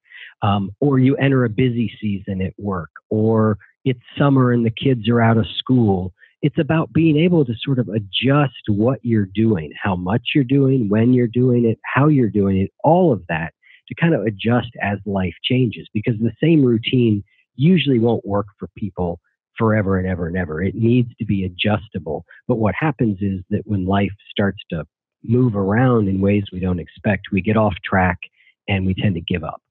Um, 0.42 0.72
or 0.80 1.00
you 1.00 1.16
enter 1.16 1.46
a 1.46 1.50
busy 1.50 1.92
season 2.00 2.42
at 2.42 2.54
work, 2.58 2.90
or 3.10 3.58
it's 3.86 4.02
summer 4.18 4.52
and 4.52 4.66
the 4.66 4.72
kids 4.72 5.08
are 5.10 5.22
out 5.22 5.38
of 5.38 5.46
school 5.58 6.14
it's 6.46 6.60
about 6.60 6.94
being 6.94 7.18
able 7.18 7.44
to 7.44 7.54
sort 7.60 7.80
of 7.80 7.90
adjust 7.90 8.54
what 8.68 9.00
you're 9.02 9.28
doing, 9.34 9.72
how 9.82 9.96
much 9.96 10.22
you're 10.36 10.44
doing, 10.44 10.88
when 10.90 11.12
you're 11.12 11.28
doing 11.28 11.66
it, 11.66 11.80
how 11.84 12.08
you're 12.08 12.30
doing 12.30 12.58
it, 12.58 12.72
all 12.84 13.12
of 13.12 13.24
that 13.30 13.52
to 13.88 13.96
kind 13.96 14.14
of 14.14 14.22
adjust 14.22 14.70
as 14.80 15.00
life 15.08 15.34
changes 15.44 15.90
because 15.92 16.14
the 16.20 16.32
same 16.40 16.64
routine 16.64 17.24
usually 17.56 17.98
won't 17.98 18.24
work 18.28 18.46
for 18.60 18.68
people 18.78 19.20
forever 19.58 19.98
and 19.98 20.08
ever 20.08 20.28
and 20.28 20.38
ever. 20.38 20.62
It 20.62 20.76
needs 20.76 21.10
to 21.20 21.26
be 21.26 21.44
adjustable. 21.44 22.26
But 22.48 22.58
what 22.58 22.76
happens 22.78 23.18
is 23.22 23.42
that 23.50 23.62
when 23.66 23.86
life 23.86 24.12
starts 24.30 24.60
to 24.72 24.86
move 25.24 25.56
around 25.56 26.08
in 26.08 26.22
ways 26.22 26.44
we 26.52 26.60
don't 26.60 26.80
expect, 26.80 27.28
we 27.32 27.42
get 27.42 27.58
off 27.58 27.74
track 27.84 28.20
and 28.68 28.86
we 28.86 28.94
tend 28.94 29.16
to 29.16 29.22
give 29.22 29.44
up. 29.44 29.62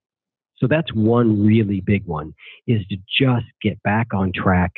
So 0.57 0.67
that's 0.67 0.93
one 0.95 1.45
really 1.45 1.81
big 1.81 2.07
one 2.07 2.33
is 2.67 2.87
to 2.87 2.97
just 3.19 3.47
get 3.61 3.83
back 3.83 4.09
on 4.15 4.33
track 4.35 4.73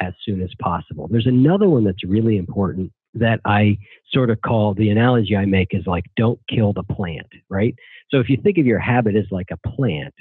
as 0.00 0.12
soon 0.24 0.42
as 0.42 0.50
possible. 0.60 1.08
There's 1.10 1.26
another 1.26 1.68
one 1.68 1.84
that's 1.84 2.04
really 2.04 2.36
important 2.36 2.92
that 3.14 3.40
I 3.44 3.78
sort 4.12 4.30
of 4.30 4.40
call 4.42 4.74
the 4.74 4.90
analogy 4.90 5.36
I 5.36 5.46
make 5.46 5.68
is 5.72 5.86
like, 5.86 6.04
don't 6.16 6.38
kill 6.48 6.72
the 6.72 6.82
plant, 6.82 7.26
right? 7.48 7.74
So 8.10 8.18
if 8.18 8.28
you 8.28 8.36
think 8.36 8.58
of 8.58 8.66
your 8.66 8.78
habit 8.78 9.16
as 9.16 9.24
like 9.30 9.48
a 9.50 9.68
plant, 9.68 10.14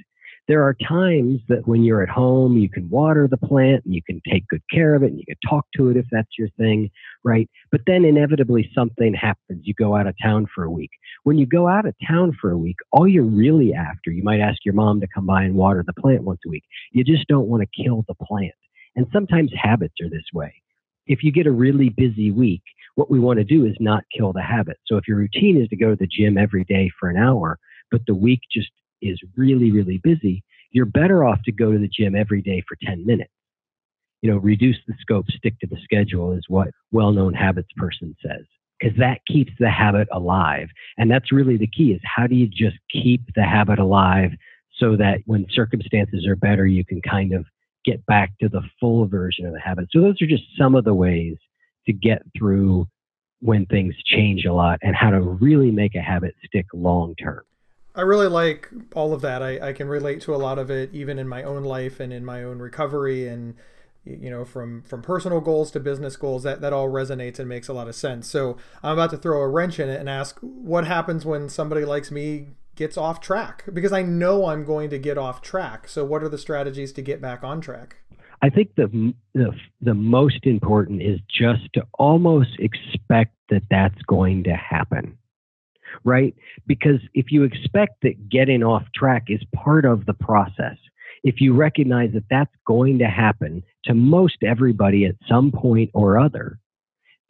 there 0.48 0.64
are 0.64 0.76
times 0.76 1.42
that 1.50 1.68
when 1.68 1.84
you're 1.84 2.04
at 2.04 2.10
home, 2.10 2.58
you 2.58 2.70
can 2.70 2.90
water 2.90 3.28
the 3.28 3.38
plant 3.38 3.84
and 3.86 3.96
you 3.96 4.02
can 4.04 4.22
take 4.30 4.48
good 4.48 4.62
care 4.72 4.94
of 4.94 5.02
it 5.02 5.08
and 5.08 5.20
you 5.20 5.26
can 5.26 5.50
talk 5.50 5.66
to 5.76 5.90
it 5.90 5.98
if 5.98 6.06
that's 6.12 6.38
your 6.38 6.50
thing, 6.58 6.90
right? 7.24 7.50
But 7.72 7.82
then 7.88 8.06
inevitably 8.06 8.70
something 8.76 9.14
happens. 9.14 9.64
You 9.64 9.74
go 9.74 9.96
out 9.96 10.08
of 10.08 10.16
town 10.22 10.46
for 10.54 10.64
a 10.64 10.70
week. 10.70 10.92
When 11.24 11.38
you 11.38 11.48
go 11.48 11.68
out 11.68 11.88
of 11.88 11.96
town 12.08 12.38
for 12.40 12.52
a 12.52 12.58
week, 12.58 12.76
all 12.92 13.08
you're 13.08 13.24
really 13.24 13.74
after, 13.74 14.12
you 14.12 14.24
might 14.24 14.40
ask 14.40 14.60
your 14.64 14.76
mom 14.76 15.02
to 15.02 15.08
come 15.14 15.26
by 15.26 15.44
and 15.44 15.56
water 15.56 15.84
the 15.86 16.00
plant 16.00 16.24
once 16.24 16.42
a 16.46 16.50
week. 16.50 16.64
You 16.92 17.04
just 17.04 17.28
don't 17.28 17.48
want 17.48 17.64
to 17.64 17.84
kill 17.84 18.06
the 18.08 18.16
plant. 18.16 18.54
And 18.96 19.08
sometimes 19.12 19.52
habits 19.56 19.96
are 20.02 20.10
this 20.10 20.26
way. 20.34 20.54
If 21.08 21.24
you 21.24 21.32
get 21.32 21.48
a 21.48 21.52
really 21.52 21.90
busy 21.90 22.32
week, 22.32 22.64
what 22.96 23.12
we 23.12 23.20
want 23.20 23.38
to 23.40 23.44
do 23.44 23.66
is 23.66 23.76
not 23.80 24.04
kill 24.16 24.32
the 24.32 24.42
habit. 24.42 24.78
So 24.86 24.98
if 24.98 25.08
your 25.08 25.18
routine 25.18 25.62
is 25.62 25.68
to 25.70 25.76
go 25.76 25.90
to 25.90 25.96
the 25.96 26.08
gym 26.08 26.38
every 26.38 26.64
day 26.64 26.90
for 27.00 27.10
an 27.10 27.18
hour, 27.18 27.60
but 27.92 28.02
the 28.08 28.16
week 28.16 28.40
just 28.52 28.70
is 29.02 29.20
really, 29.36 29.72
really 29.72 30.00
busy, 30.04 30.44
you're 30.72 30.86
better 30.86 31.24
off 31.24 31.42
to 31.44 31.52
go 31.52 31.72
to 31.72 31.78
the 31.78 31.88
gym 31.88 32.16
every 32.16 32.42
day 32.42 32.64
for 32.68 32.78
10 32.84 33.06
minutes. 33.06 33.32
You 34.22 34.32
know, 34.32 34.38
reduce 34.38 34.78
the 34.88 34.94
scope, 35.00 35.26
stick 35.30 35.60
to 35.60 35.68
the 35.68 35.78
schedule 35.84 36.34
is 36.34 36.46
what 36.48 36.70
well 36.92 37.12
known 37.12 37.34
habits 37.34 37.70
person 37.78 38.16
says. 38.26 38.46
Because 38.80 38.98
that 38.98 39.20
keeps 39.28 39.54
the 39.60 39.70
habit 39.70 40.08
alive. 40.12 40.68
And 40.98 41.10
that's 41.10 41.32
really 41.32 41.56
the 41.56 41.68
key 41.68 41.92
is 41.92 42.02
how 42.04 42.28
do 42.28 42.36
you 42.36 42.48
just 42.48 42.78
keep 42.92 43.22
the 43.36 43.44
habit 43.44 43.80
alive 43.80 44.32
so 44.78 44.98
that 44.98 45.20
when 45.26 45.46
circumstances 45.50 46.28
are 46.28 46.36
better, 46.36 46.66
you 46.66 46.84
can 46.84 47.02
kind 47.02 47.34
of 47.34 47.46
get 47.86 48.06
back 48.06 48.38
to 48.40 48.50
the 48.50 48.62
full 48.80 49.06
version 49.06 49.46
of 49.46 49.54
the 49.54 49.60
habit. 49.60 49.88
So 49.92 50.02
those 50.02 50.22
are 50.22 50.28
just 50.28 50.44
some 50.58 50.76
of 50.76 50.84
the 50.84 50.94
ways 50.94 51.38
to 51.86 51.94
get 51.94 52.24
through 52.38 52.88
when 53.40 53.66
things 53.68 53.96
change 54.06 54.46
a 54.46 54.54
lot 54.54 54.80
and 54.82 54.96
how 54.96 55.12
to 55.12 55.22
really 55.22 55.72
make 55.72 55.96
a 55.96 56.02
habit 56.02 56.36
stick 56.46 56.66
long 56.74 57.16
term. 57.16 57.44
I 57.96 58.02
really 58.02 58.28
like 58.28 58.70
all 58.94 59.14
of 59.14 59.22
that. 59.22 59.42
I, 59.42 59.70
I 59.70 59.74
can 59.74 59.88
relate 59.88 60.22
to 60.22 60.36
a 60.36 60.38
lot 60.38 60.60
of 60.60 60.70
it, 60.70 60.94
even 60.94 61.18
in 61.18 61.28
my 61.28 61.44
own 61.44 61.64
life 61.64 62.00
and 62.00 62.12
in 62.12 62.26
my 62.26 62.44
own 62.44 62.60
recovery, 62.60 63.28
and 63.28 63.56
you 64.04 64.30
know, 64.30 64.46
from 64.46 64.84
from 64.84 65.02
personal 65.02 65.42
goals 65.42 65.72
to 65.72 65.80
business 65.80 66.16
goals. 66.16 66.44
That 66.44 66.62
that 66.62 66.74
all 66.74 66.90
resonates 66.90 67.40
and 67.40 67.48
makes 67.48 67.68
a 67.68 67.74
lot 67.74 67.88
of 67.88 67.96
sense. 67.96 68.28
So 68.28 68.58
I'm 68.84 68.94
about 68.94 69.12
to 69.12 69.18
throw 69.18 69.42
a 69.42 69.48
wrench 69.48 69.80
in 69.80 69.90
it 69.90 70.00
and 70.00 70.10
ask, 70.10 70.38
what 70.42 70.86
happens 70.86 71.26
when 71.26 71.50
somebody 71.50 71.86
likes 71.86 72.12
me 72.12 72.50
gets 72.76 72.98
off 72.98 73.22
track 73.22 73.64
because 73.74 73.94
I 73.94 74.02
know 74.02 74.48
I'm 74.48 74.66
going 74.66 74.90
to 74.90 75.00
get 75.00 75.18
off 75.18 75.42
track. 75.42 75.88
So, 75.88 76.04
what 76.06 76.24
are 76.24 76.30
the 76.30 76.38
strategies 76.38 76.92
to 76.94 77.02
get 77.02 77.22
back 77.22 77.44
on 77.44 77.62
track? 77.62 77.98
I 78.42 78.50
think 78.50 78.76
the, 78.76 79.14
the 79.34 79.52
the 79.82 79.94
most 79.94 80.46
important 80.46 81.02
is 81.02 81.20
just 81.28 81.72
to 81.74 81.88
almost 81.98 82.52
expect 82.60 83.34
that 83.50 83.64
that's 83.70 84.02
going 84.04 84.44
to 84.44 84.54
happen. 84.54 85.18
Right? 86.04 86.36
Because 86.68 87.00
if 87.14 87.32
you 87.32 87.44
expect 87.44 88.02
that 88.04 88.30
getting 88.30 88.64
off 88.64 88.84
track 88.96 89.26
is 89.28 89.42
part 89.56 89.86
of 89.86 90.06
the 90.06 90.14
process, 90.14 90.78
if 91.24 91.42
you 91.42 91.54
recognize 91.54 92.12
that 92.14 92.26
that's 92.30 92.54
going 92.68 93.00
to 93.00 93.08
happen 93.08 93.64
to 93.86 93.94
most 93.94 94.38
everybody 94.44 95.06
at 95.06 95.16
some 95.28 95.52
point 95.52 95.90
or 95.94 96.20
other, 96.20 96.60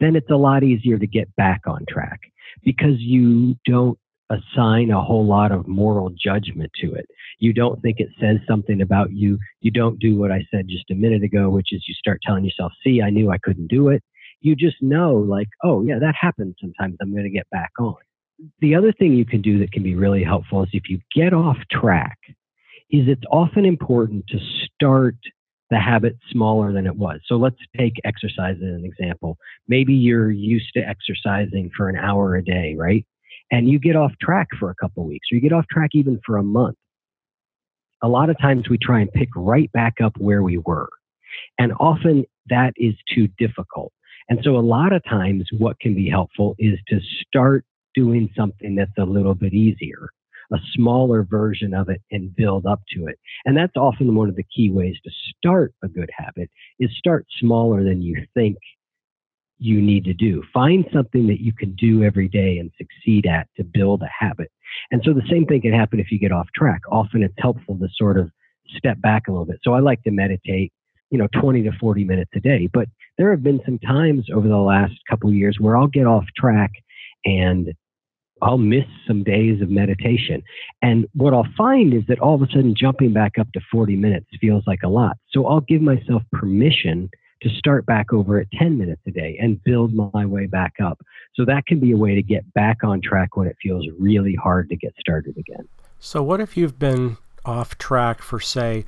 then 0.00 0.16
it's 0.16 0.30
a 0.30 0.36
lot 0.36 0.62
easier 0.62 0.98
to 0.98 1.06
get 1.06 1.34
back 1.36 1.62
on 1.66 1.84
track 1.88 2.20
because 2.62 2.98
you 2.98 3.56
don't 3.64 3.98
assign 4.30 4.90
a 4.90 5.02
whole 5.02 5.24
lot 5.24 5.52
of 5.52 5.66
moral 5.68 6.10
judgment 6.10 6.70
to 6.80 6.92
it. 6.92 7.06
You 7.38 7.52
don't 7.52 7.80
think 7.80 8.00
it 8.00 8.08
says 8.20 8.38
something 8.46 8.82
about 8.82 9.12
you. 9.12 9.38
You 9.60 9.70
don't 9.70 9.98
do 9.98 10.16
what 10.16 10.32
I 10.32 10.44
said 10.50 10.68
just 10.68 10.90
a 10.90 10.94
minute 10.94 11.22
ago, 11.22 11.48
which 11.48 11.68
is 11.72 11.84
you 11.86 11.94
start 11.94 12.20
telling 12.22 12.44
yourself, 12.44 12.72
see, 12.84 13.00
I 13.02 13.10
knew 13.10 13.30
I 13.30 13.38
couldn't 13.38 13.68
do 13.68 13.88
it. 13.88 14.02
You 14.40 14.56
just 14.56 14.76
know, 14.82 15.14
like, 15.14 15.48
oh, 15.64 15.82
yeah, 15.82 15.98
that 16.00 16.14
happens 16.20 16.56
sometimes. 16.60 16.96
I'm 17.00 17.12
going 17.12 17.24
to 17.24 17.30
get 17.30 17.48
back 17.50 17.70
on. 17.78 17.94
The 18.60 18.74
other 18.74 18.92
thing 18.92 19.14
you 19.14 19.24
can 19.24 19.42
do 19.42 19.58
that 19.60 19.72
can 19.72 19.82
be 19.82 19.94
really 19.94 20.22
helpful 20.22 20.62
is 20.62 20.68
if 20.72 20.88
you 20.88 21.00
get 21.14 21.32
off 21.32 21.56
track, 21.70 22.18
is 22.90 23.08
it's 23.08 23.22
often 23.30 23.64
important 23.64 24.26
to 24.28 24.38
start 24.64 25.16
the 25.70 25.78
habit 25.78 26.16
smaller 26.30 26.72
than 26.72 26.86
it 26.86 26.96
was. 26.96 27.20
So 27.26 27.36
let's 27.36 27.56
take 27.76 27.94
exercise 28.04 28.56
as 28.56 28.62
an 28.62 28.84
example. 28.84 29.36
Maybe 29.66 29.94
you're 29.94 30.30
used 30.30 30.72
to 30.74 30.80
exercising 30.80 31.70
for 31.76 31.88
an 31.88 31.96
hour 31.96 32.36
a 32.36 32.44
day, 32.44 32.76
right? 32.78 33.04
and 33.50 33.68
you 33.68 33.78
get 33.78 33.96
off 33.96 34.12
track 34.20 34.48
for 34.58 34.70
a 34.70 34.74
couple 34.74 35.04
weeks 35.04 35.28
or 35.30 35.36
you 35.36 35.40
get 35.40 35.52
off 35.52 35.66
track 35.70 35.90
even 35.94 36.20
for 36.24 36.36
a 36.36 36.42
month. 36.42 36.76
A 38.02 38.08
lot 38.08 38.30
of 38.30 38.38
times 38.38 38.68
we 38.68 38.78
try 38.78 39.00
and 39.00 39.12
pick 39.12 39.28
right 39.34 39.70
back 39.72 39.94
up 40.02 40.12
where 40.18 40.42
we 40.42 40.58
were. 40.58 40.88
And 41.58 41.72
often 41.80 42.24
that 42.48 42.72
is 42.76 42.94
too 43.12 43.28
difficult. 43.38 43.92
And 44.28 44.40
so 44.42 44.56
a 44.56 44.60
lot 44.60 44.92
of 44.92 45.04
times 45.04 45.48
what 45.56 45.78
can 45.80 45.94
be 45.94 46.08
helpful 46.08 46.56
is 46.58 46.78
to 46.88 47.00
start 47.26 47.64
doing 47.96 48.30
something 48.36 48.76
that's 48.76 48.96
a 48.98 49.04
little 49.04 49.34
bit 49.34 49.54
easier, 49.54 50.10
a 50.52 50.58
smaller 50.74 51.24
version 51.24 51.74
of 51.74 51.88
it 51.88 52.00
and 52.12 52.36
build 52.36 52.66
up 52.66 52.80
to 52.94 53.06
it. 53.06 53.18
And 53.44 53.56
that's 53.56 53.76
often 53.76 54.14
one 54.14 54.28
of 54.28 54.36
the 54.36 54.44
key 54.44 54.70
ways 54.70 54.96
to 55.04 55.10
start 55.36 55.72
a 55.82 55.88
good 55.88 56.10
habit 56.16 56.50
is 56.78 56.90
start 56.96 57.26
smaller 57.40 57.82
than 57.82 58.02
you 58.02 58.24
think 58.34 58.58
you 59.58 59.80
need 59.80 60.04
to 60.04 60.12
do. 60.12 60.42
Find 60.52 60.84
something 60.92 61.26
that 61.28 61.40
you 61.40 61.52
can 61.52 61.74
do 61.74 62.02
every 62.02 62.28
day 62.28 62.58
and 62.58 62.70
succeed 62.76 63.26
at 63.26 63.48
to 63.56 63.64
build 63.64 64.02
a 64.02 64.10
habit. 64.24 64.50
And 64.90 65.02
so 65.04 65.12
the 65.12 65.26
same 65.30 65.46
thing 65.46 65.62
can 65.62 65.72
happen 65.72 65.98
if 65.98 66.12
you 66.12 66.18
get 66.18 66.32
off 66.32 66.48
track. 66.54 66.82
Often 66.90 67.22
it's 67.22 67.34
helpful 67.38 67.78
to 67.78 67.88
sort 67.96 68.18
of 68.18 68.30
step 68.76 69.00
back 69.00 69.28
a 69.28 69.30
little 69.30 69.46
bit. 69.46 69.60
So 69.62 69.72
I 69.72 69.80
like 69.80 70.02
to 70.02 70.10
meditate, 70.10 70.72
you 71.10 71.18
know, 71.18 71.28
20 71.40 71.62
to 71.62 71.72
40 71.80 72.04
minutes 72.04 72.30
a 72.34 72.40
day. 72.40 72.68
But 72.70 72.88
there 73.16 73.30
have 73.30 73.42
been 73.42 73.60
some 73.64 73.78
times 73.78 74.26
over 74.34 74.46
the 74.46 74.56
last 74.56 74.94
couple 75.08 75.30
of 75.30 75.34
years 75.34 75.56
where 75.58 75.76
I'll 75.76 75.86
get 75.86 76.06
off 76.06 76.24
track 76.36 76.72
and 77.24 77.72
I'll 78.42 78.58
miss 78.58 78.84
some 79.06 79.22
days 79.22 79.62
of 79.62 79.70
meditation. 79.70 80.42
And 80.82 81.06
what 81.14 81.32
I'll 81.32 81.48
find 81.56 81.94
is 81.94 82.02
that 82.08 82.20
all 82.20 82.34
of 82.34 82.42
a 82.42 82.46
sudden 82.46 82.74
jumping 82.76 83.12
back 83.12 83.38
up 83.38 83.50
to 83.52 83.60
40 83.72 83.96
minutes 83.96 84.26
feels 84.40 84.64
like 84.66 84.80
a 84.84 84.88
lot. 84.88 85.16
So 85.30 85.46
I'll 85.46 85.62
give 85.62 85.80
myself 85.80 86.22
permission 86.32 87.08
to 87.42 87.48
start 87.50 87.86
back 87.86 88.12
over 88.12 88.38
at 88.38 88.50
10 88.58 88.78
minutes 88.78 89.02
a 89.06 89.10
day 89.10 89.38
and 89.40 89.62
build 89.64 89.94
my 89.94 90.24
way 90.24 90.46
back 90.46 90.74
up. 90.82 90.98
So 91.34 91.44
that 91.44 91.66
can 91.66 91.80
be 91.80 91.92
a 91.92 91.96
way 91.96 92.14
to 92.14 92.22
get 92.22 92.52
back 92.54 92.78
on 92.82 93.00
track 93.02 93.36
when 93.36 93.46
it 93.46 93.56
feels 93.62 93.86
really 93.98 94.34
hard 94.34 94.68
to 94.70 94.76
get 94.76 94.94
started 94.98 95.36
again. 95.36 95.68
So, 95.98 96.22
what 96.22 96.40
if 96.40 96.56
you've 96.56 96.78
been 96.78 97.16
off 97.44 97.78
track 97.78 98.20
for, 98.22 98.38
say, 98.38 98.84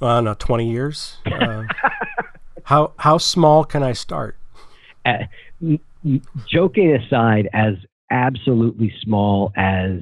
I 0.00 0.16
don't 0.16 0.24
know, 0.24 0.34
20 0.34 0.70
years? 0.70 1.18
Uh, 1.26 1.64
how, 2.64 2.92
how 2.98 3.18
small 3.18 3.64
can 3.64 3.82
I 3.82 3.92
start? 3.92 4.36
Uh, 5.04 5.24
joking 6.48 6.94
aside, 6.94 7.48
as 7.52 7.74
absolutely 8.10 8.92
small 9.02 9.52
as 9.56 10.00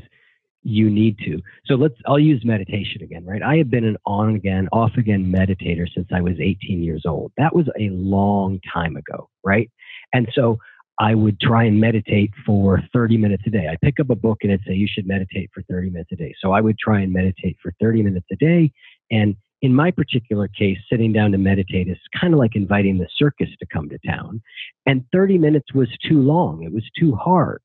you 0.62 0.88
need 0.88 1.18
to. 1.18 1.40
So 1.66 1.74
let's, 1.74 1.94
I'll 2.06 2.18
use 2.18 2.42
meditation 2.44 3.02
again, 3.02 3.24
right? 3.24 3.42
I 3.42 3.56
have 3.56 3.70
been 3.70 3.84
an 3.84 3.96
on 4.06 4.34
again, 4.36 4.68
off 4.72 4.92
again 4.96 5.32
meditator 5.32 5.86
since 5.92 6.08
I 6.14 6.20
was 6.20 6.34
18 6.40 6.82
years 6.82 7.02
old. 7.06 7.32
That 7.36 7.54
was 7.54 7.66
a 7.78 7.88
long 7.90 8.60
time 8.72 8.96
ago, 8.96 9.28
right? 9.44 9.70
And 10.12 10.28
so 10.34 10.58
I 11.00 11.14
would 11.14 11.40
try 11.40 11.64
and 11.64 11.80
meditate 11.80 12.30
for 12.46 12.80
30 12.92 13.16
minutes 13.16 13.42
a 13.46 13.50
day. 13.50 13.66
I 13.68 13.76
pick 13.82 13.98
up 13.98 14.10
a 14.10 14.14
book 14.14 14.38
and 14.42 14.52
it'd 14.52 14.64
say 14.66 14.74
you 14.74 14.86
should 14.86 15.06
meditate 15.06 15.50
for 15.52 15.62
30 15.62 15.90
minutes 15.90 16.10
a 16.12 16.16
day. 16.16 16.34
So 16.40 16.52
I 16.52 16.60
would 16.60 16.78
try 16.78 17.00
and 17.00 17.12
meditate 17.12 17.56
for 17.60 17.72
30 17.80 18.02
minutes 18.02 18.26
a 18.30 18.36
day. 18.36 18.72
And 19.10 19.34
in 19.62 19.74
my 19.74 19.90
particular 19.90 20.48
case, 20.48 20.78
sitting 20.90 21.12
down 21.12 21.32
to 21.32 21.38
meditate 21.38 21.88
is 21.88 21.98
kind 22.20 22.34
of 22.34 22.38
like 22.38 22.54
inviting 22.54 22.98
the 22.98 23.08
circus 23.16 23.48
to 23.58 23.66
come 23.72 23.88
to 23.88 23.98
town. 24.06 24.42
And 24.86 25.04
30 25.12 25.38
minutes 25.38 25.72
was 25.72 25.88
too 26.06 26.20
long. 26.20 26.62
It 26.62 26.72
was 26.72 26.84
too 26.98 27.14
hard. 27.14 27.62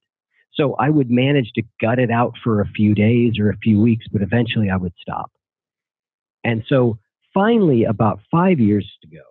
So 0.60 0.76
I 0.76 0.90
would 0.90 1.12
manage 1.12 1.52
to 1.54 1.64
gut 1.80 2.00
it 2.00 2.10
out 2.10 2.34
for 2.44 2.62
a 2.62 2.68
few 2.68 2.96
days 2.96 3.38
or 3.40 3.50
a 3.50 3.58
few 3.58 3.80
weeks, 3.80 4.06
but 4.12 4.22
eventually 4.22 4.70
I 4.70 4.78
would 4.78 4.94
stop. 5.00 5.32
And 6.44 6.64
so 6.68 6.98
finally, 7.34 7.84
about 7.84 8.20
five 8.32 8.60
years 8.60 8.90
ago, 9.04 9.22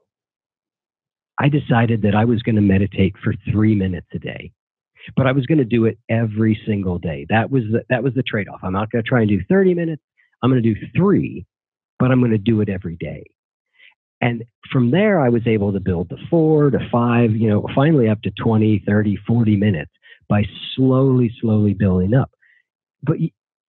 I 1.38 1.48
decided 1.48 2.02
that 2.02 2.14
I 2.14 2.24
was 2.24 2.42
going 2.42 2.56
to 2.56 2.62
meditate 2.62 3.14
for 3.22 3.34
three 3.50 3.74
minutes 3.74 4.06
a 4.14 4.18
day, 4.18 4.52
but 5.16 5.26
I 5.26 5.32
was 5.32 5.46
going 5.46 5.58
to 5.58 5.64
do 5.64 5.84
it 5.84 5.98
every 6.08 6.58
single 6.66 6.98
day. 6.98 7.26
That 7.28 7.50
was 7.50 7.64
the, 7.70 7.84
that 7.90 8.02
was 8.02 8.14
the 8.14 8.22
trade 8.22 8.48
off. 8.48 8.60
I'm 8.62 8.72
not 8.72 8.90
going 8.90 9.02
to 9.02 9.08
try 9.08 9.20
and 9.20 9.28
do 9.28 9.40
30 9.48 9.74
minutes. 9.74 10.02
I'm 10.42 10.50
going 10.50 10.62
to 10.62 10.74
do 10.74 10.80
three, 10.96 11.44
but 11.98 12.10
I'm 12.10 12.20
going 12.20 12.30
to 12.30 12.38
do 12.38 12.60
it 12.60 12.68
every 12.68 12.96
day. 12.96 13.24
And 14.20 14.44
from 14.72 14.92
there, 14.92 15.20
I 15.20 15.28
was 15.28 15.46
able 15.46 15.72
to 15.72 15.80
build 15.80 16.08
to 16.08 16.16
four 16.30 16.70
to 16.70 16.78
five, 16.90 17.32
you 17.32 17.50
know, 17.50 17.66
finally 17.74 18.08
up 18.08 18.22
to 18.22 18.30
20, 18.30 18.82
30, 18.86 19.18
40 19.26 19.56
minutes 19.56 19.90
by 20.28 20.44
slowly, 20.74 21.32
slowly 21.40 21.74
building 21.74 22.14
up. 22.14 22.30
But 23.02 23.16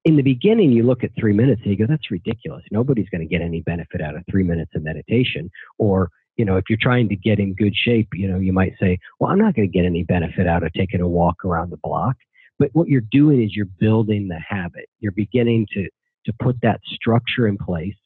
in 0.05 0.17
the 0.17 0.23
beginning, 0.23 0.73
you 0.73 0.85
look 0.85 1.03
at 1.03 1.11
three 1.19 1.33
minutes 1.33 1.63
and 1.65 1.73
you 1.73 1.77
go, 1.77 1.87
that's 1.89 2.11
ridiculous. 2.11 2.63
Nobody's 2.71 3.09
going 3.09 3.21
to 3.21 3.27
get 3.27 3.43
any 3.43 3.61
benefit 3.61 4.01
out 4.01 4.15
of 4.15 4.23
three 4.31 4.45
minutes 4.45 4.73
of 4.75 4.83
meditation. 4.83 5.51
Or, 5.79 6.11
you 6.37 6.45
know, 6.45 6.57
if 6.57 6.65
you're 6.69 6.79
trying 6.81 7.09
to 7.09 7.17
get 7.17 7.39
in 7.39 7.55
good 7.55 7.75
shape, 7.75 8.09
you 8.15 8.29
know, 8.29 8.39
you 8.39 8.53
might 8.53 8.75
say, 8.81 8.99
well, 9.19 9.31
I'm 9.31 9.39
not 9.39 9.55
going 9.55 9.69
to 9.71 9.73
get 9.73 9.85
any 9.85 10.05
benefit 10.05 10.47
out 10.47 10.63
of 10.63 10.73
taking 10.73 11.01
a 11.01 11.09
walk 11.09 11.45
around 11.45 11.71
the 11.71 11.79
block. 11.83 12.17
But 12.59 12.71
what 12.73 12.89
you're 12.89 13.03
doing 13.11 13.43
is 13.43 13.55
you're 13.55 13.67
building 13.67 14.29
the 14.29 14.39
habit. 14.39 14.89
You're 15.01 15.13
beginning 15.13 15.67
to, 15.75 15.89
to 16.27 16.33
put 16.41 16.57
that 16.63 16.81
structure 16.87 17.47
in 17.47 17.59
place 17.59 17.97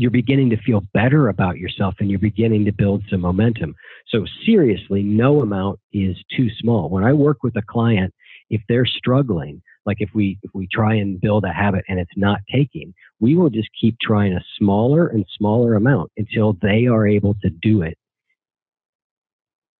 you're 0.00 0.10
beginning 0.10 0.48
to 0.48 0.56
feel 0.56 0.80
better 0.94 1.28
about 1.28 1.58
yourself 1.58 1.94
and 2.00 2.08
you're 2.08 2.18
beginning 2.18 2.64
to 2.64 2.72
build 2.72 3.02
some 3.10 3.20
momentum. 3.20 3.74
So 4.08 4.24
seriously, 4.46 5.02
no 5.02 5.42
amount 5.42 5.78
is 5.92 6.16
too 6.34 6.48
small. 6.58 6.88
When 6.88 7.04
I 7.04 7.12
work 7.12 7.42
with 7.42 7.54
a 7.56 7.62
client, 7.62 8.14
if 8.48 8.62
they're 8.66 8.86
struggling, 8.86 9.60
like 9.84 9.98
if 10.00 10.08
we 10.14 10.38
if 10.42 10.52
we 10.54 10.66
try 10.72 10.94
and 10.94 11.20
build 11.20 11.44
a 11.44 11.52
habit 11.52 11.84
and 11.86 12.00
it's 12.00 12.16
not 12.16 12.40
taking, 12.50 12.94
we 13.20 13.34
will 13.34 13.50
just 13.50 13.68
keep 13.78 13.94
trying 14.00 14.32
a 14.32 14.44
smaller 14.56 15.06
and 15.08 15.26
smaller 15.36 15.74
amount 15.74 16.10
until 16.16 16.56
they 16.62 16.86
are 16.86 17.06
able 17.06 17.34
to 17.42 17.50
do 17.50 17.82
it 17.82 17.98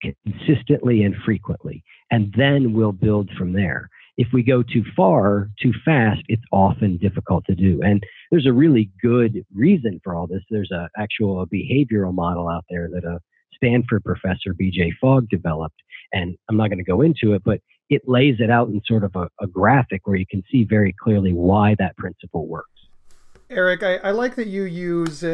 consistently 0.02 1.02
and 1.02 1.14
frequently. 1.24 1.82
And 2.10 2.30
then 2.36 2.74
we'll 2.74 2.92
build 2.92 3.30
from 3.38 3.54
there 3.54 3.88
if 4.20 4.28
we 4.34 4.42
go 4.42 4.62
too 4.62 4.84
far, 4.94 5.48
too 5.58 5.72
fast, 5.82 6.20
it's 6.28 6.42
often 6.52 6.98
difficult 6.98 7.42
to 7.46 7.54
do. 7.54 7.80
And 7.82 8.02
there's 8.30 8.44
a 8.44 8.52
really 8.52 8.90
good 9.00 9.46
reason 9.54 9.98
for 10.04 10.14
all 10.14 10.26
this. 10.26 10.42
There's 10.50 10.70
a 10.70 10.90
actual 10.98 11.46
behavioral 11.46 12.12
model 12.12 12.46
out 12.46 12.66
there 12.68 12.90
that 12.92 13.02
a 13.02 13.18
Stanford 13.56 14.04
professor, 14.04 14.52
BJ 14.52 14.90
Fogg, 15.00 15.26
developed. 15.30 15.80
And 16.12 16.36
I'm 16.50 16.58
not 16.58 16.68
going 16.68 16.84
to 16.84 16.84
go 16.84 17.00
into 17.00 17.32
it, 17.32 17.40
but 17.46 17.60
it 17.88 18.02
lays 18.06 18.36
it 18.40 18.50
out 18.50 18.68
in 18.68 18.82
sort 18.84 19.04
of 19.04 19.16
a, 19.16 19.26
a 19.40 19.46
graphic 19.46 20.06
where 20.06 20.16
you 20.16 20.26
can 20.30 20.42
see 20.52 20.64
very 20.64 20.94
clearly 21.02 21.32
why 21.32 21.74
that 21.78 21.96
principle 21.96 22.46
works. 22.46 22.68
Eric, 23.48 23.82
I, 23.82 23.96
I 23.96 24.10
like 24.10 24.36
that 24.36 24.48
you 24.48 24.64
use 24.64 25.24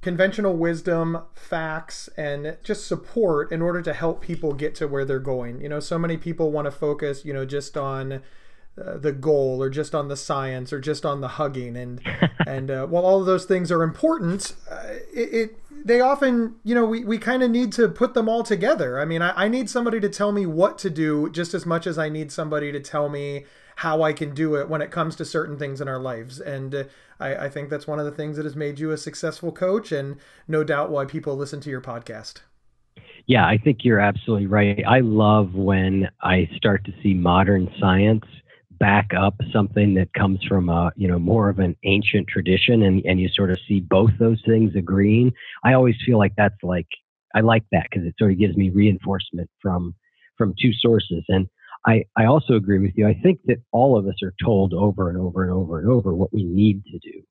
conventional 0.00 0.56
wisdom, 0.56 1.22
facts, 1.34 2.08
and 2.16 2.56
just 2.62 2.86
support 2.86 3.50
in 3.50 3.60
order 3.60 3.82
to 3.82 3.92
help 3.92 4.20
people 4.20 4.52
get 4.52 4.74
to 4.76 4.86
where 4.86 5.04
they're 5.04 5.18
going. 5.18 5.60
You 5.60 5.68
know, 5.68 5.80
so 5.80 5.98
many 5.98 6.16
people 6.16 6.52
want 6.52 6.66
to 6.66 6.70
focus, 6.70 7.24
you 7.24 7.32
know, 7.32 7.44
just 7.44 7.76
on 7.76 8.22
uh, 8.80 8.96
the 8.96 9.12
goal 9.12 9.60
or 9.60 9.68
just 9.68 9.94
on 9.94 10.08
the 10.08 10.16
science 10.16 10.72
or 10.72 10.78
just 10.78 11.04
on 11.04 11.20
the 11.20 11.28
hugging 11.28 11.76
and 11.76 12.00
and 12.46 12.70
uh, 12.70 12.86
while 12.86 13.04
all 13.04 13.20
of 13.20 13.26
those 13.26 13.44
things 13.44 13.72
are 13.72 13.82
important 13.82 14.54
uh, 14.70 14.82
it, 15.12 15.34
it, 15.34 15.56
they 15.84 16.00
often 16.00 16.54
you 16.62 16.74
know 16.74 16.84
we, 16.84 17.02
we 17.04 17.18
kind 17.18 17.42
of 17.42 17.50
need 17.50 17.72
to 17.72 17.88
put 17.88 18.14
them 18.14 18.28
all 18.28 18.44
together 18.44 19.00
i 19.00 19.04
mean 19.04 19.20
I, 19.20 19.44
I 19.44 19.48
need 19.48 19.68
somebody 19.68 19.98
to 20.00 20.08
tell 20.08 20.30
me 20.30 20.46
what 20.46 20.78
to 20.78 20.90
do 20.90 21.28
just 21.30 21.54
as 21.54 21.66
much 21.66 21.86
as 21.88 21.98
i 21.98 22.08
need 22.08 22.30
somebody 22.30 22.70
to 22.70 22.78
tell 22.78 23.08
me 23.08 23.46
how 23.78 24.02
I 24.02 24.12
can 24.12 24.34
do 24.34 24.56
it 24.56 24.68
when 24.68 24.82
it 24.82 24.90
comes 24.90 25.14
to 25.16 25.24
certain 25.24 25.56
things 25.56 25.80
in 25.80 25.86
our 25.86 26.00
lives. 26.00 26.40
And 26.40 26.74
uh, 26.74 26.84
I, 27.20 27.36
I 27.36 27.48
think 27.48 27.70
that's 27.70 27.86
one 27.86 28.00
of 28.00 28.06
the 28.06 28.10
things 28.10 28.36
that 28.36 28.44
has 28.44 28.56
made 28.56 28.80
you 28.80 28.90
a 28.90 28.96
successful 28.96 29.52
coach, 29.52 29.92
and 29.92 30.16
no 30.48 30.64
doubt 30.64 30.90
why 30.90 31.04
people 31.04 31.36
listen 31.36 31.60
to 31.60 31.70
your 31.70 31.80
podcast. 31.80 32.38
Yeah, 33.26 33.46
I 33.46 33.56
think 33.56 33.84
you're 33.84 34.00
absolutely 34.00 34.48
right. 34.48 34.82
I 34.84 34.98
love 34.98 35.54
when 35.54 36.08
I 36.20 36.50
start 36.56 36.84
to 36.86 36.92
see 37.04 37.14
modern 37.14 37.72
science 37.78 38.24
back 38.80 39.12
up 39.16 39.36
something 39.52 39.94
that 39.94 40.12
comes 40.12 40.42
from 40.48 40.68
a 40.68 40.90
you 40.96 41.06
know 41.06 41.18
more 41.18 41.48
of 41.48 41.60
an 41.60 41.76
ancient 41.84 42.26
tradition 42.26 42.82
and 42.82 43.04
and 43.04 43.20
you 43.20 43.28
sort 43.28 43.50
of 43.50 43.58
see 43.66 43.80
both 43.80 44.10
those 44.20 44.40
things 44.46 44.70
agreeing 44.76 45.32
i 45.64 45.72
always 45.72 45.96
feel 46.06 46.16
like 46.16 46.32
that's 46.36 46.62
like 46.62 46.86
i 47.34 47.40
like 47.40 47.64
that 47.72 47.88
because 47.90 48.06
it 48.06 48.14
sort 48.16 48.30
of 48.30 48.38
gives 48.38 48.56
me 48.56 48.70
reinforcement 48.70 49.50
from 49.60 49.92
from 50.36 50.54
two 50.62 50.72
sources 50.72 51.24
and 51.26 51.48
I, 51.88 52.04
I 52.16 52.26
also 52.26 52.52
agree 52.52 52.78
with 52.78 52.92
you. 52.96 53.08
I 53.08 53.14
think 53.14 53.40
that 53.46 53.62
all 53.72 53.98
of 53.98 54.06
us 54.06 54.16
are 54.22 54.34
told 54.44 54.74
over 54.74 55.08
and 55.08 55.18
over 55.18 55.42
and 55.42 55.50
over 55.50 55.78
and 55.78 55.88
over 55.88 56.14
what 56.14 56.32
we 56.34 56.44
need 56.44 56.84
to 56.84 56.98
do. 56.98 57.22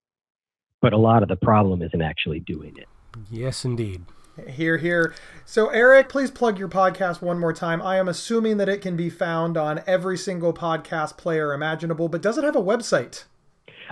But 0.82 0.94
a 0.94 0.98
lot 0.98 1.22
of 1.22 1.30
the 1.30 1.36
problem 1.36 1.84
isn't 1.84 2.02
actually 2.02 2.40
doing 2.40 2.74
it. 2.76 2.88
Yes, 3.30 3.64
indeed. 3.64 4.06
Here, 4.48 4.78
here. 4.78 5.14
So, 5.46 5.70
Eric, 5.70 6.10
please 6.10 6.32
plug 6.32 6.58
your 6.58 6.70
podcast 6.70 7.22
one 7.22 7.40
more 7.40 7.54
time. 7.54 7.82
I 7.84 7.98
am 7.98 8.08
assuming 8.08 8.58
that 8.58 8.70
it 8.70 8.82
can 8.82 8.96
be 8.96 9.10
found 9.10 9.58
on 9.58 9.82
every 9.86 10.18
single 10.18 10.54
podcast 10.54 11.18
player 11.18 11.54
imaginable, 11.54 12.10
but 12.10 12.22
does 12.22 12.38
it 12.38 12.44
have 12.44 12.56
a 12.56 12.62
website? 12.62 13.26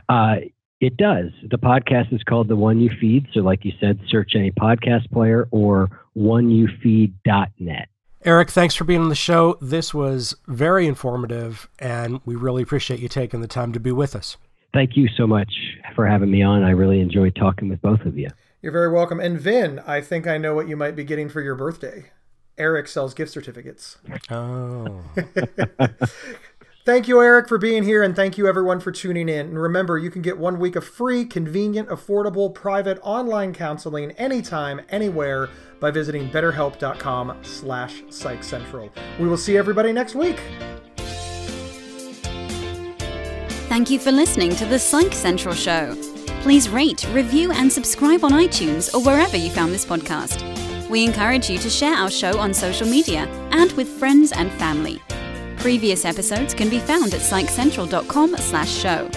Uh, 0.10 0.36
it 0.82 0.98
does. 0.98 1.32
The 1.50 1.58
podcast 1.58 2.14
is 2.14 2.24
called 2.24 2.48
The 2.48 2.56
One 2.56 2.80
You 2.80 2.90
Feed. 3.00 3.28
So, 3.34 3.42
like 3.42 3.66
you 3.66 3.72
said, 3.80 4.00
search 4.08 4.34
any 4.36 4.52
podcast 4.52 5.12
player 5.12 5.48
or 5.52 5.90
oneyoufeed.net. 6.18 7.90
Eric, 8.26 8.50
thanks 8.50 8.74
for 8.74 8.86
being 8.86 9.02
on 9.02 9.10
the 9.10 9.14
show. 9.14 9.56
This 9.62 9.94
was 9.94 10.36
very 10.48 10.88
informative, 10.88 11.70
and 11.78 12.20
we 12.26 12.34
really 12.34 12.64
appreciate 12.64 13.00
you 13.00 13.08
taking 13.08 13.42
the 13.42 13.48
time 13.48 13.72
to 13.74 13.80
be 13.80 13.92
with 13.92 14.16
us. 14.16 14.38
Thank 14.74 14.98
you 14.98 15.08
so 15.16 15.28
much 15.28 15.54
for 15.94 16.08
having 16.08 16.32
me 16.32 16.42
on. 16.42 16.64
I 16.64 16.72
really 16.72 17.02
enjoyed 17.02 17.36
talking 17.36 17.70
with 17.70 17.80
both 17.84 18.02
of 18.02 18.18
you. 18.18 18.30
You're 18.64 18.72
very 18.72 18.92
welcome. 18.92 19.20
And 19.20 19.40
Vin, 19.40 19.80
I 19.86 20.02
think 20.02 20.26
I 20.26 20.40
know 20.40 20.56
what 20.56 20.68
you 20.68 20.76
might 20.76 20.96
be 20.96 21.04
getting 21.04 21.30
for 21.30 21.40
your 21.40 21.54
birthday. 21.54 22.10
Eric 22.58 22.88
sells 22.88 23.14
gift 23.14 23.32
certificates. 23.32 24.00
Oh. 24.32 25.04
Thank 26.86 27.08
you, 27.08 27.20
Eric, 27.20 27.48
for 27.48 27.58
being 27.58 27.82
here, 27.82 28.04
and 28.04 28.16
thank 28.16 28.38
you, 28.38 28.48
everyone, 28.48 28.80
for 28.80 28.92
tuning 28.92 29.28
in. 29.28 29.48
And 29.48 29.60
remember, 29.60 29.98
you 29.98 30.12
can 30.12 30.22
get 30.22 30.38
one 30.38 30.60
week 30.60 30.76
of 30.76 30.86
free, 30.86 31.26
convenient, 31.26 31.90
affordable, 31.90 32.54
private 32.54 33.00
online 33.02 33.54
counseling 33.54 34.12
anytime, 34.12 34.80
anywhere 34.90 35.50
by 35.80 35.90
visiting 35.90 36.30
betterhelp.com 36.30 37.40
slash 37.42 38.04
psychcentral. 38.04 38.92
We 39.20 39.28
will 39.28 39.36
see 39.36 39.58
everybody 39.58 39.94
next 39.94 40.14
week. 40.14 40.40
Thank 43.68 43.90
you 43.90 43.98
for 43.98 44.12
listening 44.12 44.56
to 44.58 44.66
the 44.68 44.78
Psych 44.78 45.12
Central 45.14 45.56
Show. 45.56 45.96
Please 46.42 46.70
rate, 46.70 47.04
review, 47.14 47.52
and 47.52 47.74
subscribe 47.74 48.24
on 48.24 48.32
iTunes 48.32 48.94
or 48.94 49.02
wherever 49.04 49.36
you 49.36 49.50
found 49.50 49.74
this 49.74 49.88
podcast. 49.88 50.88
We 50.88 51.04
encourage 51.04 51.50
you 51.50 51.58
to 51.58 51.70
share 51.70 51.96
our 51.96 52.12
show 52.12 52.38
on 52.38 52.54
social 52.54 52.88
media 52.88 53.26
and 53.50 53.72
with 53.72 53.88
friends 53.88 54.32
and 54.32 54.52
family. 54.52 55.02
Previous 55.66 56.06
episodes 56.06 56.54
can 56.54 56.70
be 56.70 56.78
found 56.78 57.16
at 57.16 57.22
psychcentral.com 57.22 58.38
slash 58.38 58.70
show. 58.70 59.10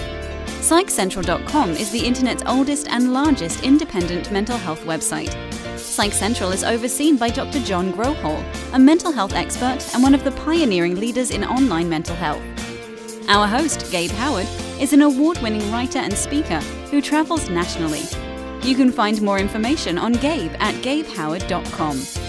PsychCentral.com 0.61 1.69
is 1.69 1.91
the 1.91 2.03
internet's 2.03 2.41
oldest 2.47 2.87
and 2.87 3.13
largest 3.13 3.63
independent 3.63 4.31
mental 4.31 4.57
health 4.57 4.83
website. 4.85 5.29
Psych 5.77 6.11
Central 6.11 6.49
is 6.49 6.63
overseen 6.63 7.17
by 7.17 7.29
Dr. 7.29 7.59
John 7.59 7.93
Grohol, 7.93 8.43
a 8.73 8.79
mental 8.79 9.11
health 9.11 9.33
expert 9.33 9.77
and 9.93 10.01
one 10.01 10.15
of 10.15 10.23
the 10.23 10.31
pioneering 10.31 10.95
leaders 10.95 11.29
in 11.29 11.43
online 11.43 11.87
mental 11.87 12.15
health. 12.15 12.41
Our 13.29 13.45
host, 13.45 13.91
Gabe 13.91 14.09
Howard, 14.09 14.47
is 14.81 14.91
an 14.91 15.03
award 15.03 15.37
winning 15.43 15.71
writer 15.71 15.99
and 15.99 16.17
speaker 16.17 16.61
who 16.89 16.99
travels 16.99 17.47
nationally. 17.51 18.05
You 18.67 18.75
can 18.75 18.91
find 18.91 19.21
more 19.21 19.37
information 19.37 19.99
on 19.99 20.13
Gabe 20.13 20.53
at 20.57 20.73
gabehoward.com. 20.83 22.28